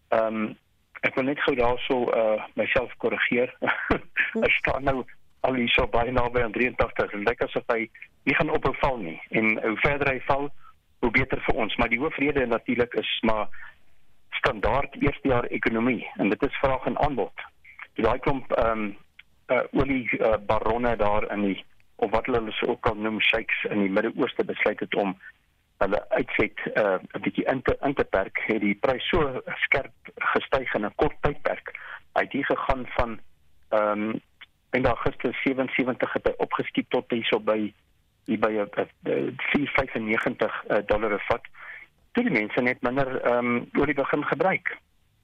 [0.09, 0.59] Ehm um,
[1.01, 3.55] ek wil net gou daarso uh myself korrigeer.
[4.47, 5.05] Ek staan nou
[5.41, 7.91] al hier so baie naby aan 83 en dit asof hy
[8.29, 9.19] nie gaan ophou val nie.
[9.31, 10.51] En hoe verder hy val,
[11.01, 11.77] hoe beter vir ons.
[11.77, 13.49] Maar die hoofrede natuurlik is maar
[14.31, 17.47] standaard eerste jaar ekonomie en dit is vraag en aanbod.
[17.95, 18.97] Die daai klomp ehm um,
[19.51, 21.65] uh, olie uh, baronne daar in die
[21.97, 25.17] of wat hulle so ook al noem sheiks in die Midde-Ooste besluit het om
[25.83, 30.13] hulle uitset uh, 'n bietjie in te in te perk het die prys so skerp
[30.33, 31.73] gestyg in 'n kort tydperk.
[32.15, 33.21] Hy het hier gegaan van
[33.69, 34.21] ehm um,
[34.71, 37.73] in Augustus 77 het hy opgeskiep tot hierso by
[38.29, 41.45] hier by 'n 495 dollar per vat.
[42.13, 44.77] Toe die mense net minder ehm um, olie begin gebruik.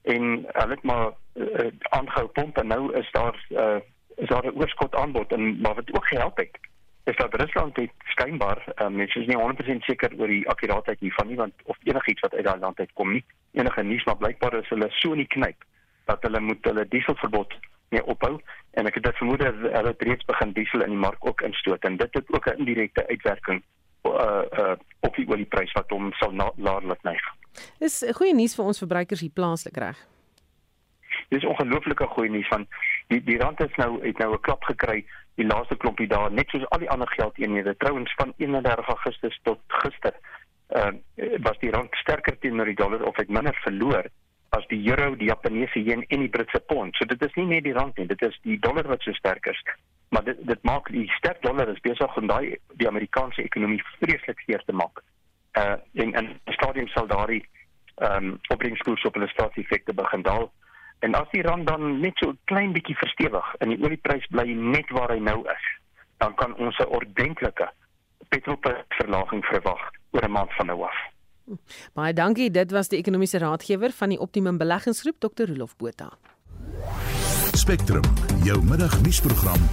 [0.03, 3.79] En hulle het maar uh, aangehou pomp en nou is daar uh,
[4.15, 5.31] is daar 'n oorskot aanbod.
[5.31, 6.59] En maar wat ook gehelp het
[7.03, 11.27] is dat Rusland het skynbaar um, mense is nie 100% seker oor die akkuraatheid hiervan
[11.27, 13.25] nie want of enigiets wat uit daai land uitkom nie.
[13.51, 15.63] Enige nuus maar blykbaar is hulle so in die knyp
[16.05, 17.53] dat hulle moet hulle dieselverbod
[17.89, 21.25] mee ophou en ek het dit vermoed dat hulle reeds begin diesel in die mark
[21.25, 23.63] ook instoot en dit het ook 'n indirekte uitwerking
[24.03, 27.23] uh uh op die olieprys wat hom sal laer laat neig.
[27.79, 29.97] Dis goeie nuus vir ons verbruikers hier plaaslik reg.
[31.29, 32.67] Dis ongelooflike goeie nuus van
[33.07, 36.49] die die rand het nou het nou 'n klap gekry die laaste klompie dae net
[36.49, 40.13] soos al die ander geldeenhede trouens van 31 Augustus tot gister
[40.75, 40.91] uh
[41.45, 44.09] was die rand sterker teenoor die dollar of het minder verloor
[44.49, 46.95] as die euro, die Japaneese yen en die Britse pond.
[46.95, 49.45] So dit is nie net die rand nie, dit is die dollar wat so sterk
[49.51, 49.61] is.
[50.09, 54.39] Maar dit dit maak die sterk dollar is besig om daai die Amerikaanse ekonomie vreeslik
[54.45, 55.03] seer te maak.
[55.59, 57.43] Uh en en stadium sal daardie
[57.97, 60.51] ehm um, opbrengskoers op hulle staatseffekte begin daal.
[60.99, 64.89] En as die rand dan net so klein bietjie verstewig en die olieprys bly net
[64.89, 65.67] waar hy nou is,
[66.17, 67.69] dan kan ons 'n ordentlike
[68.29, 70.97] petrolprysverlaging verwag oor 'n maand van nou af.
[71.97, 72.51] Baie dankie.
[72.51, 75.47] Dit was die ekonomiese raadgewer van die Optimum Beleggingsgroep, Dr.
[75.47, 76.11] Rolof Botha.
[77.57, 78.03] Spectrum,
[78.43, 79.69] jou middagnuusprogram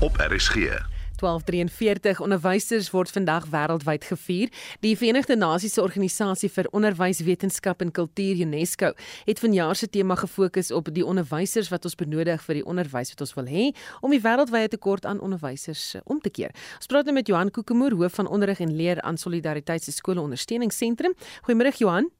[0.00, 0.95] op RSG.
[1.16, 4.50] 1243 onderwysers word vandag wêreldwyd gevier.
[4.84, 8.92] Die Verenigde Nasies se organisasie vir onderwys, wetenskap en kultuur UNESCO
[9.24, 13.24] het vanjaar se tema gefokus op die onderwysers wat ons benodig vir die onderwys wat
[13.24, 13.70] ons wil hê
[14.02, 16.52] om die wêreldwye tekort aan onderwysers eh, om te keer.
[16.76, 20.20] Ons praat nou met Johan Kokemoer, hoof van onderrig en leer aan Solidariteit se skole
[20.20, 21.16] ondersteuningsentrum.
[21.48, 22.10] Goeiemôre Johan.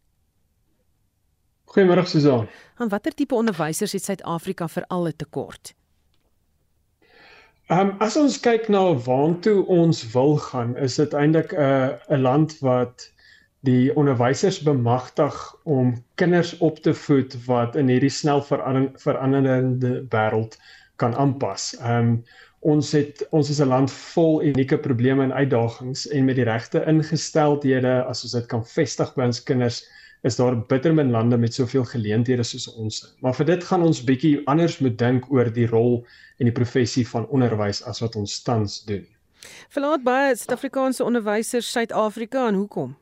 [1.67, 2.47] Goeiemôre Susan.
[2.79, 5.75] En watter tipe onderwysers het Suid-Afrika veral 'n tekort?
[7.67, 11.89] Ehm um, as ons kyk na waartoe ons wil gaan, is dit eintlik 'n uh,
[12.15, 13.07] 'n land wat
[13.67, 15.91] die onderwysers bemagtig om
[16.23, 20.55] kinders op te voed wat in hierdie snel veranderende wêreld
[21.03, 21.75] kan aanpas.
[21.81, 22.23] Ehm um,
[22.61, 26.85] ons het ons is 'n land vol unieke probleme en uitdagings en met die regte
[26.87, 29.83] ingesteldhede as ons dit kan vestig by ons kinders
[30.23, 33.03] is daar bitter min lande met soveel geleenthede soos ons.
[33.21, 36.05] Maar vir dit gaan ons bietjie anders moet dink oor die rol
[36.39, 39.07] en die professie van onderwys as wat ons tans doen.
[39.71, 42.97] Verlaat baie Suid-Afrikaanse onderwysers Suid-Afrika en hoekom?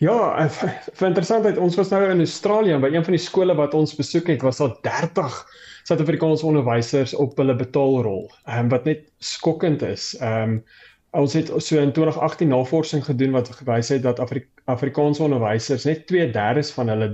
[0.00, 3.92] Ja, vir interessantheid, ons was nou in Australië by een van die skole wat ons
[3.98, 5.40] besoek het, was daar 30
[5.88, 8.28] Suid-Afrikaanse onderwysers op hulle betaalrol.
[8.46, 10.14] Ehm um, wat net skokkend is.
[10.20, 10.62] Ehm um,
[11.10, 16.06] ons het so in 2018 navorsing gedoen wat gewys het dat Afri Afrikaanse onderwysers net
[16.06, 17.08] 2/3 van hulle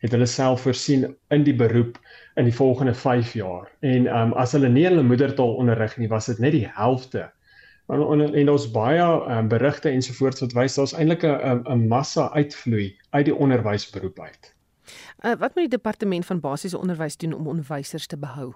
[0.00, 1.98] het hulle self voorsien in die beroep
[2.34, 3.70] in die volgende 5 jaar.
[3.80, 7.30] En um, as hulle nie hulle moedertaal onderrig nie, was dit net die helfte.
[7.88, 12.30] En en, en ons baie um, berigte ensovoorts wat wys daar's eintlik 'n 'n massa
[12.32, 14.54] uitvloei uit die onderwysberoep uit.
[15.20, 18.54] Uh, wat moet die departement van basiese onderwys doen om onderwysers te behou?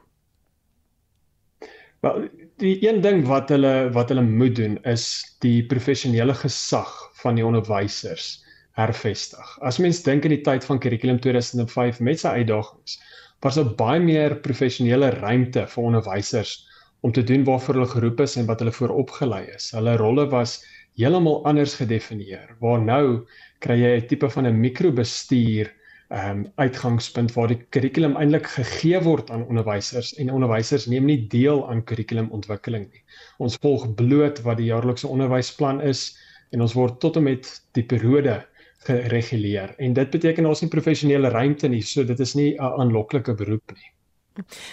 [2.01, 2.29] Wel,
[2.63, 5.07] die een ding wat hulle wat hulle moet doen is
[5.43, 6.91] die professionele gesag
[7.23, 8.45] van die onderwysers
[8.79, 9.49] hervestig.
[9.63, 12.99] As mens dink in die tyd van kurrikulum 2005 met sy uitdagings,
[13.43, 16.57] was daar baie meer professionele ruimte vir onderwysers
[17.05, 19.71] om te doen waarvoor hulle geroep is en wat hulle vooropgelei is.
[19.77, 20.61] Hulle rolle was
[20.99, 22.55] heeltemal anders gedefinieer.
[22.63, 23.27] Waar nou
[23.65, 25.71] kry jy 'n tipe van 'n mikrobestuur
[26.09, 31.27] ehm um, uitgangspunt waar die kurrikulum eintlik gegee word aan onderwysers en onderwysers neem nie
[31.33, 33.05] deel aan kurrikulumontwikkeling nie.
[33.39, 36.11] Ons volg bloot wat die jaarlikse onderwysplan is
[36.51, 38.43] en ons word tot en met die periode
[38.85, 43.35] gereguleer en dit beteken ons nie professionele ruimte nie so dit is nie 'n aanloklike
[43.35, 43.91] beroep nie.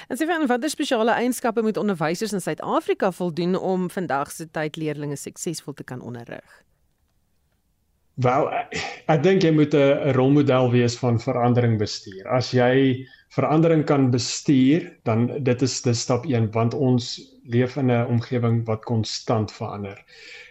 [0.08, 4.76] En sê van watter spesiale eienskappe moet onderwysers in Suid-Afrika voldoen om vandag se tyd
[4.76, 6.64] leerders suksesvol te kan onderrig?
[8.22, 8.49] Wel,
[9.09, 12.28] ek dink jy moet 'n rolmodel wees van verandering bestuur.
[12.30, 17.07] As jy verandering kan bestuur, dan dit is dis stap 1 want ons
[17.55, 19.97] leef in 'n omgewing wat konstant verander.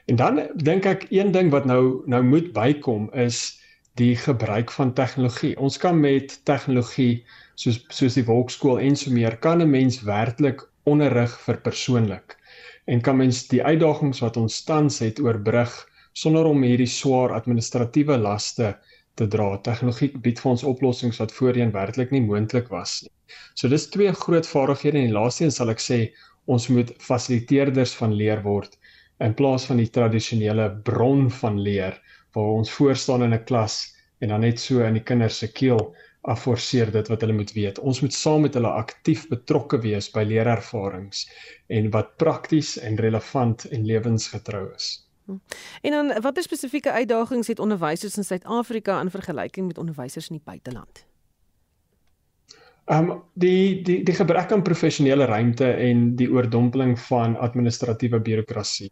[0.09, 3.61] En dan dink ek een ding wat nou nou moet bykom is
[3.95, 5.55] die gebruik van tegnologie.
[5.59, 10.67] Ons kan met tegnologie soos soos die wolkskool en so meer kan 'n mens werklik
[10.85, 12.37] onderrig vir persoonlik
[12.87, 18.17] en kan mens die uitdagings wat ons tans het oorbrug sonder om hierdie swaar administratiewe
[18.19, 18.75] laste
[19.15, 19.57] te dra.
[19.67, 23.13] Tegnologie bied vir ons oplossings wat voorheen werklik nie moontlik was nie.
[23.55, 26.01] So dis twee groot vaardighede en die laaste een sal ek sê
[26.51, 28.79] ons moet fasiliteerders van leer word
[29.27, 31.99] in plaas van die tradisionele bron van leer
[32.35, 33.77] waar ons voor staan in 'n klas
[34.21, 35.83] en dan net so in die kinders se keel
[36.33, 37.79] afforceer dit wat hulle moet weet.
[37.79, 41.29] Ons moet saam met hulle aktief betrokke wees by leerervarings
[41.69, 45.10] en wat prakties en relevant en lewensgetrou is.
[45.31, 45.37] Hm.
[45.81, 50.45] En dan watter spesifieke uitdagings het onderwysers in Suid-Afrika in vergelyking met onderwysers in die
[50.45, 51.05] buiteland?
[52.85, 58.91] Ehm um, die die die gebrek aan professionele ruimte en die oordompeling van administratiewe birokrasie.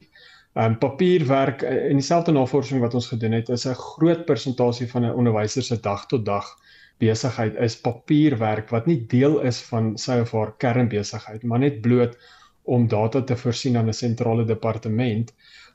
[0.53, 5.05] Ehm um, papierwerk eh, dieselfde navorsing wat ons gedoen het is 'n groot persentasie van
[5.05, 6.47] 'n onderwyser se dag tot dag
[6.99, 12.19] besigheid is papierwerk wat nie deel is van sy of haar kernbesigheid, maar net bloot
[12.63, 15.35] om data te voorsien aan 'n sentrale departement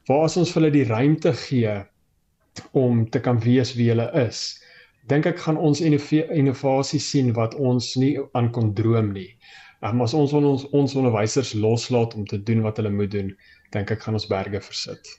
[0.09, 1.77] waar as ons hulle die ruimte gee
[2.71, 4.45] om te kan weet wie hulle is
[5.11, 9.31] dink ek gaan ons innovasie sien wat ons nie aan kon droom nie.
[9.83, 13.33] Um, as ons ons ons onderwysers loslaat om te doen wat hulle moet doen,
[13.75, 15.17] dink ek gaan ons berge versit.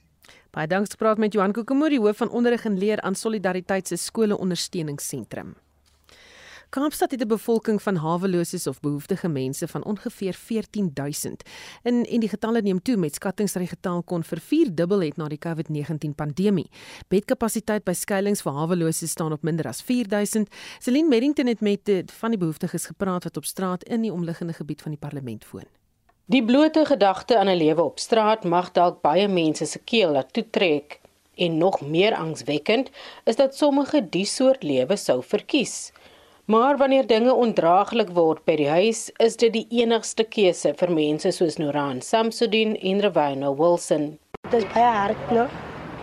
[0.55, 4.39] Baie dankie gepraat met Johan Kokemoori hoof van onderrig en leer aan Solidariteit se skole
[4.39, 5.53] ondersteuningsentrum.
[6.75, 11.43] Kaapstad het 'n bevolking van haweloses of behoeftige mense van ongeveer 14000.
[11.83, 15.29] In en die getalle neem toe met skattings dat die getal kon vervierdubbel het na
[15.29, 16.71] die COVID-19 pandemie.
[17.09, 20.49] Bedkapasiteit by skuilings vir haweloses staan op minder as 4000.
[20.79, 24.53] Celine Merrington het met die, van die behoeftiges gepraat wat op straat in die omliggende
[24.53, 25.69] gebied van die parlement woon.
[26.25, 30.33] Die blote gedagte aan 'n lewe op straat mag dalk baie mense se keel laat
[30.33, 31.01] toetrek.
[31.35, 32.91] En nog meer angswekkend
[33.25, 35.93] is dat sommige die soort lewe sou verkies.
[36.47, 41.31] Maar wanneer dinge ondraaglik word by die huis, is dit die enigste keuse vir mense
[41.33, 44.19] soos Noran Samsudin en Ravino Wilson.
[44.51, 45.47] Dit is baie hard, no?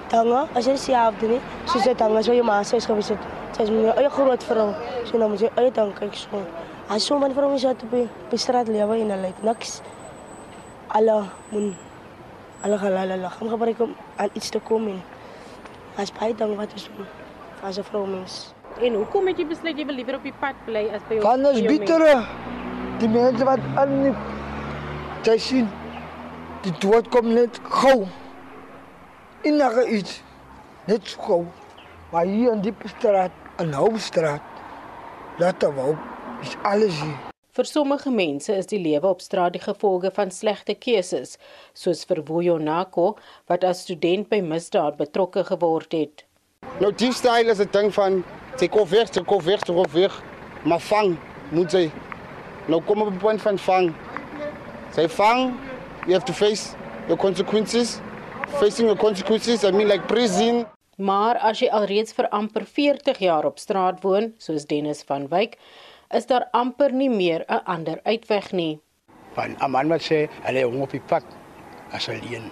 [0.09, 1.37] Dange, as jy sê af doen,
[1.69, 3.27] soos dit dan as jy maar sê gewees het.
[3.53, 4.65] Sy is my eie groot vrou.
[5.05, 6.41] Sy nou moet jy eie dank kyk so.
[6.89, 9.75] As so man vrou is op die op die straat lewe en hulle het niks.
[10.89, 11.19] Alle
[11.51, 11.75] mun
[12.65, 13.29] alle halala.
[13.35, 14.97] Gaan gebruik om aan iets te kom en
[16.01, 16.89] as baie dank wat is
[17.61, 18.55] as 'n vrou mens.
[18.81, 21.21] En hoekom het jy besluit jy wil liewer op die pad bly as by jou?
[21.21, 22.05] Kan ons bitter
[23.01, 24.07] die mense wat aan
[25.27, 25.67] jy sien
[26.65, 28.07] die dood kom net gou.
[29.45, 30.15] Innige iets
[30.89, 31.43] net gou.
[32.09, 34.63] Maar hier in die straat, in Hoofstraat,
[35.37, 35.93] laat wou
[36.41, 37.17] is alles hier.
[37.53, 41.37] Vir sommige mense is die lewe op straat die gevolge van slegte keuses,
[41.77, 43.11] soos vir Vuyo Nako
[43.51, 46.25] wat as student by misdaad betrokke geword het.
[46.81, 48.23] Nou die styl is 'n ding van
[48.61, 50.13] Sy kom weg, sy kom weg, sy kom weg.
[50.69, 51.15] Maar vang
[51.49, 51.87] moet sy.
[52.69, 53.87] Nou kom op 'n punt van vang.
[54.93, 55.57] Sy vang,
[56.05, 56.75] you have to face
[57.07, 57.99] the consequences.
[58.59, 60.67] Facing the consequences, I mean like prison.
[60.97, 65.57] Maar as jy alreeds vir amper 40 jaar op straat woon, soos Dennis van Wyk,
[66.11, 68.79] is daar amper nie meer 'n ander uitweg nie.
[69.33, 71.23] Van 'n man wat sê, "Hulle hom op die pad
[71.91, 72.51] as alleen."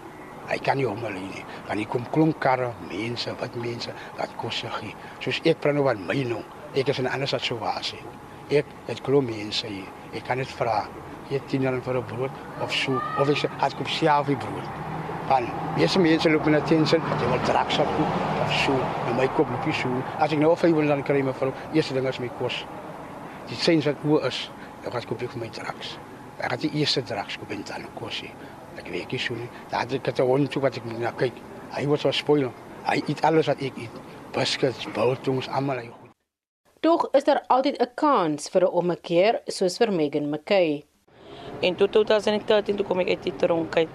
[0.50, 1.44] Hy kan nie hom alleen nie.
[1.68, 4.96] Want hier kom klomp karre, mense, wat mense wat kos gee.
[5.22, 6.42] Soos ek praat nou van my nou.
[6.74, 8.02] Ek is in 'n ander situasie.
[8.50, 9.86] Ek het klomp mense hier.
[10.14, 10.88] Ek kan dit vra.
[11.30, 12.32] Jy 10 rand vir 'n brood
[12.62, 14.68] of so of ek as kom self die brood.
[15.28, 15.46] Van
[15.78, 17.88] meeste mense loop na tension, jy wil draksak
[18.42, 18.74] of so.
[19.08, 19.90] En my kop loop so.
[20.20, 22.66] As ek nou hy wil dan kry my vrou, eerste ding is my kos.
[23.48, 24.50] Die sens wat oor is,
[24.84, 26.00] ek gaan koop vir my draks.
[26.40, 28.24] Ek het die eerste draks koop en dan kos
[28.92, 29.50] weet nie so nie.
[29.72, 31.34] Daar het ek 'n hond toe wat ek na kyk.
[31.72, 32.52] Hy was so spoil.
[32.86, 33.96] Hy eet alles wat ek eet.
[34.34, 35.90] Biscuits, biltons, almal hy.
[36.82, 40.84] Tog is daar altyd 'n kans vir 'n ommekeer soos vir Megan McKay.
[41.62, 43.90] In 2013 toe kom ek uit die tronk uit.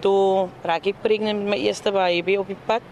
[0.00, 2.82] Toe raak ek pregnant met my eerste baby op die pad.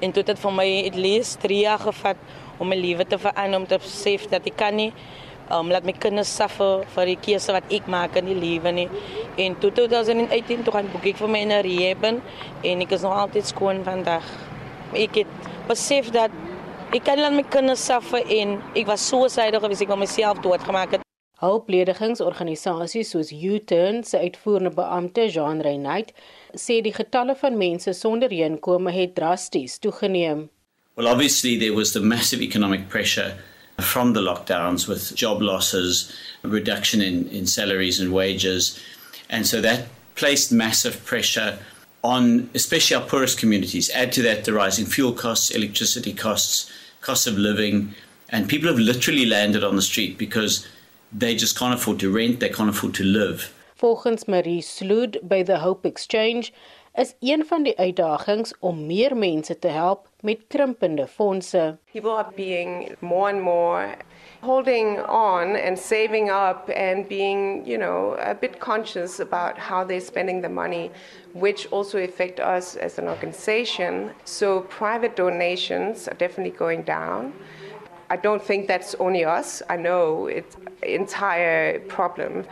[0.00, 2.16] En toe het dit vir my at least 3 jaar gevat
[2.58, 4.92] om my lewe te verander om te besef dat ek kan nie
[5.50, 8.88] um laat my kinders suffer vir die keuse wat ek maak in die lewe nie.
[9.40, 13.16] En toe 2018 toe gaan boek ek vir my 'n rehab en ek is nog
[13.16, 14.24] altyd skoon vandag.
[14.92, 15.26] Ek het
[15.68, 16.30] besef dat
[16.92, 20.40] ek kan laat my kinders suffer en ek was so suiwig gewees ek wou myself
[20.40, 21.02] doodgemaak het.
[21.38, 26.12] Hulpledigingsorganisasies soos U-Turn se uitvoerende beampte Jean Reinait
[26.54, 30.48] sê die getalle van mense sonder inkomste het drasties toegeneem.
[30.96, 33.36] Well obviously there was the massive economic pressure
[33.80, 36.12] from the lockdowns with job losses,
[36.42, 38.78] reduction in, in salaries and wages.
[39.30, 41.58] And so that placed massive pressure
[42.02, 43.90] on especially our poorest communities.
[43.90, 46.70] Add to that the rising fuel costs, electricity costs,
[47.00, 47.94] cost of living,
[48.30, 50.66] and people have literally landed on the street because
[51.12, 53.52] they just can't afford to rent, they can't afford to live.
[53.80, 56.52] Volgens Marie Slood by the Hope Exchange
[56.94, 61.78] is een van die uitdagings om meer mense te help met krimpende fondse.
[61.92, 63.94] People are being more and more
[64.42, 70.00] holding on and saving up and being, you know, a bit conscious about how they're
[70.00, 70.90] spending the money,
[71.34, 74.10] which also affect us as an organization.
[74.24, 77.32] So private donations are definitely going down.
[78.10, 79.62] I don't think that's only us.
[79.68, 82.44] I know it's an entire problem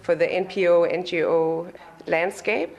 [0.00, 1.72] for the NPO, NGO
[2.06, 2.76] landscape.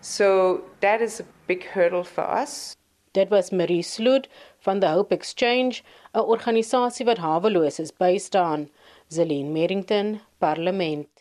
[0.00, 2.76] So that is a big hurdle for us.
[3.14, 8.70] Dit was Marie Sloot van the Hope Exchange, 'n organisasie wat haweloses bystaan.
[9.08, 11.13] Zelene Merrington, Parlement.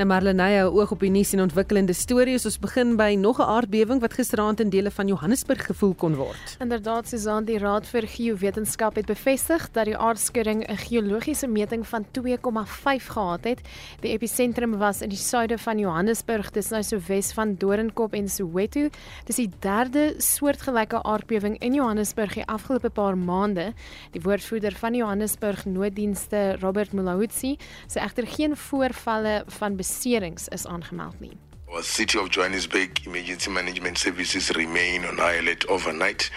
[0.00, 2.46] Nou Marlenae hou oog op die nuus en ontwikkelende stories.
[2.48, 6.56] Ons begin by nog 'n aardbewing wat gisteraand in dele van Johannesburg gevoel kon word.
[6.58, 12.06] Inderdaad, Susan, die Raad vir Geowetenskap het bevestig dat die aardskudding 'n geologiese meting van
[12.12, 13.60] 2,5 gehad het.
[14.00, 18.28] Die episentrum was in die suide van Johannesburg, dis nou so wes van Doornkop en
[18.28, 18.88] Soweto.
[19.24, 23.74] Dis die derde soortgelyke aardbewing in Johannesburg die afgelope paar maande.
[24.12, 31.20] Die woordvoerder van Johannesburg Nooddienste, Robert Mulahutsi, sê egter geen voorvalle van beserings is aangemeld
[31.20, 31.36] nie.
[31.72, 36.30] Our City of Johannesburg Emergency Management Services remain on high alert overnight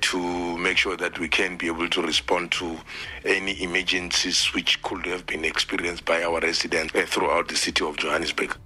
[0.00, 0.18] to
[0.56, 2.76] make sure that we can be able to respond to
[3.24, 7.96] any emergencies which could have been experienced by our residents uh, throughout the City of
[7.96, 8.56] Johannesburg.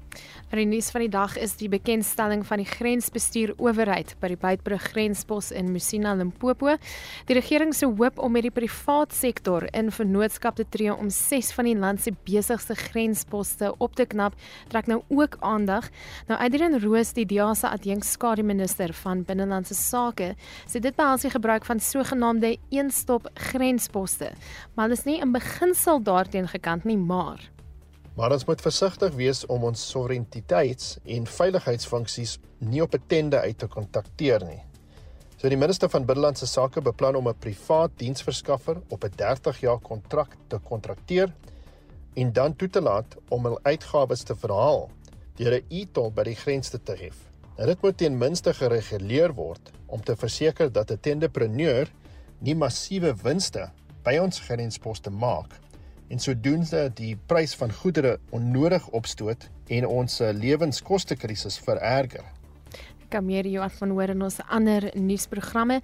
[0.53, 4.36] Maar die nuus van die dag is die bekendstelling van die grensbestuur owerheid by die
[4.36, 6.74] Beitbrug grenspos in Musina Limpopo.
[7.30, 11.55] Die regering se hoop om met die privaat sektor in vennootskap te tree om 6
[11.57, 14.36] van die land se besigste grensposte op te knap,
[14.68, 15.88] trek nou ook aandag.
[16.28, 20.34] Nou Adrian Roos, die DEA se adjunkskade minister van binnelandse sake,
[20.68, 24.34] sê dit behels die gebruik van sogenaamde een-stop grensposte.
[24.76, 27.40] Maar dit is nie in beginsel daarteen gekant nie, maar
[28.14, 33.58] Maar ons moet versigtig wees om ons soewereiniteits- en veiligheidsfunksies nie op 'n tende uit
[33.58, 34.62] te kontakteer nie.
[35.36, 39.78] So die minister van binnelandse sake beplan om 'n privaat diensverskaffer op 'n 30 jaar
[39.78, 41.32] kontrak te kontrakteer
[42.14, 44.90] en dan toe te laat om hul uitgawes te verhaal
[45.36, 47.16] deur 'n e-tol by die grens te hef.
[47.56, 51.90] Nou dit moet ten minste gereguleer word om te verseker dat 'n tenderpreneur
[52.38, 53.70] nie massiewe winste
[54.02, 55.61] by ons grensposte maak
[56.12, 62.26] en sodoende die prys van goedere onnodig opstoot en ons lewenskoste krisis vererger
[63.12, 65.80] kan meer Johan van hoor in ons ander nuusprogramme.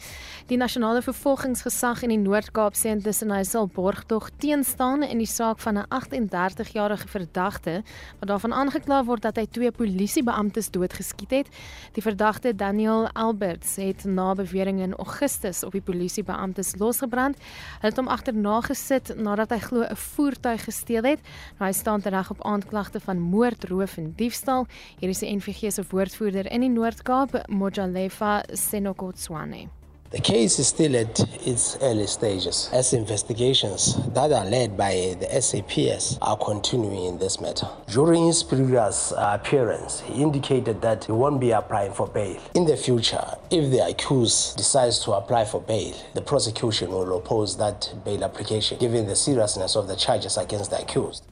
[0.48, 5.60] Die nasionale vervolgingsgesag in die Noord-Kaap sê intussen hy sal borgtog teenstaan in die saak
[5.60, 7.82] van 'n 38-jarige verdagte
[8.20, 11.48] wat daarvan aangekla word dat hy twee polisiebeamptes doodgeskiet het.
[11.92, 17.36] Die verdagte Daniel Alberts het na bewering in Augustus op die polisiebeamptes losgebrand.
[17.80, 21.20] Hulle het hom agterna gesit nadat hy glo 'n voertuig gesteel het.
[21.58, 24.66] Nou, hy staan tereg op aanklagte van moord, roof en diefstal.
[24.98, 29.68] Hier is die NVG se woordvoerder in die Noord-Kaap Kaap Mojalefa Senokotswane.
[30.10, 35.26] The case is still at its early stages as investigations that are led by the
[35.42, 37.66] SAPS are continuing in this matter.
[37.88, 42.40] During his previous appearance, he indicated that he won't be applying for bail.
[42.54, 47.56] In the future, if the accused decides to apply for bail, the prosecution will oppose
[47.56, 51.24] that bail application given the seriousness of the charges against the accused.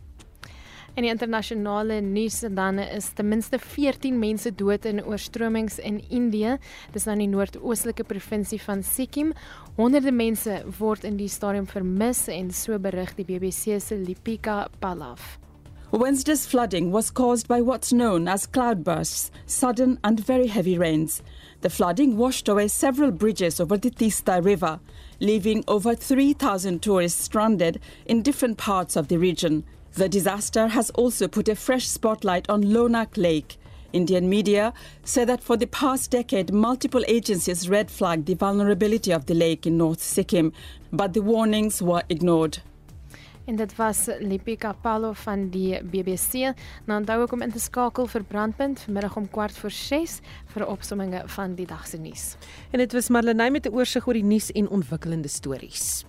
[0.96, 6.54] In die internasionale nuus dan is ten minste 14 mense dood in oorstromings in Indië.
[6.94, 9.34] Dis nou in die noordoostelike provinsie van Sikkim.
[9.76, 15.36] Honderde mense word in die stadium vermis en so berig die BBC se Lipika Palav.
[15.92, 21.22] Wednesday's flooding was caused by what's known as cloudbursts, sudden and very heavy rains.
[21.60, 24.80] The flooding washed away several bridges over the Tista River,
[25.20, 29.64] leaving over 3,000 tourists stranded in different parts of the region.
[29.96, 33.56] The disaster has also put a fresh spotlight on Lonak Lake.
[33.94, 34.74] Indian media
[35.04, 39.66] say that for the past decade, multiple agencies red flagged the vulnerability of the lake
[39.66, 40.52] in North Sikkim,
[40.92, 42.58] but the warnings were ignored.
[43.46, 46.52] En dit was Lipika Paulo van die BBC.
[46.84, 50.20] Nou onthou ek om in te skakel vir Brandpunt vanmiddag om kwart voor 6
[50.52, 52.36] vir 'n opsomming van die dag se nuus.
[52.70, 56.04] En dit was Marlenae met 'n oorsig oor die nuus en ontwikkelende stories.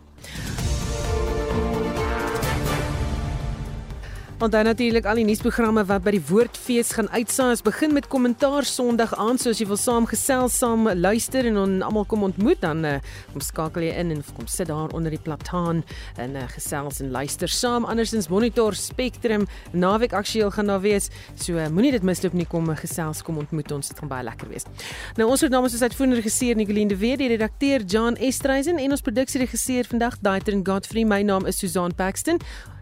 [4.38, 7.56] Dan natuurlik al die nuusprogramme wat by die Woordfees gaan uitsaai.
[7.56, 11.74] Ons begin met kommentaar Sondag aand, so as jy wil saamgesels, saam luister en on,
[11.82, 12.92] almal kom ontmoet, dan uh,
[13.32, 15.82] kom skakel jy in en kom sit daar onder die plataan
[16.22, 17.90] en uh, gesels en luister saam.
[17.90, 21.10] Andersins Monitor Spectrum naweek aktueel gaan daar wees.
[21.34, 23.90] So uh, moenie dit misloop nie kom gesels, kom ontmoet ons.
[23.90, 24.70] Dit gaan baie lekker wees.
[25.18, 28.94] Nou ons het namens ons uitvoerende regisseur Nicoline de Weer, die redakteur John Estreisen en
[28.94, 31.10] ons produksieregisseur vandag Daitrin Godfrey.
[31.10, 32.38] My naam is Susan Paxton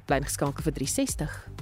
[0.08, 1.55] bly geskakel vir 360.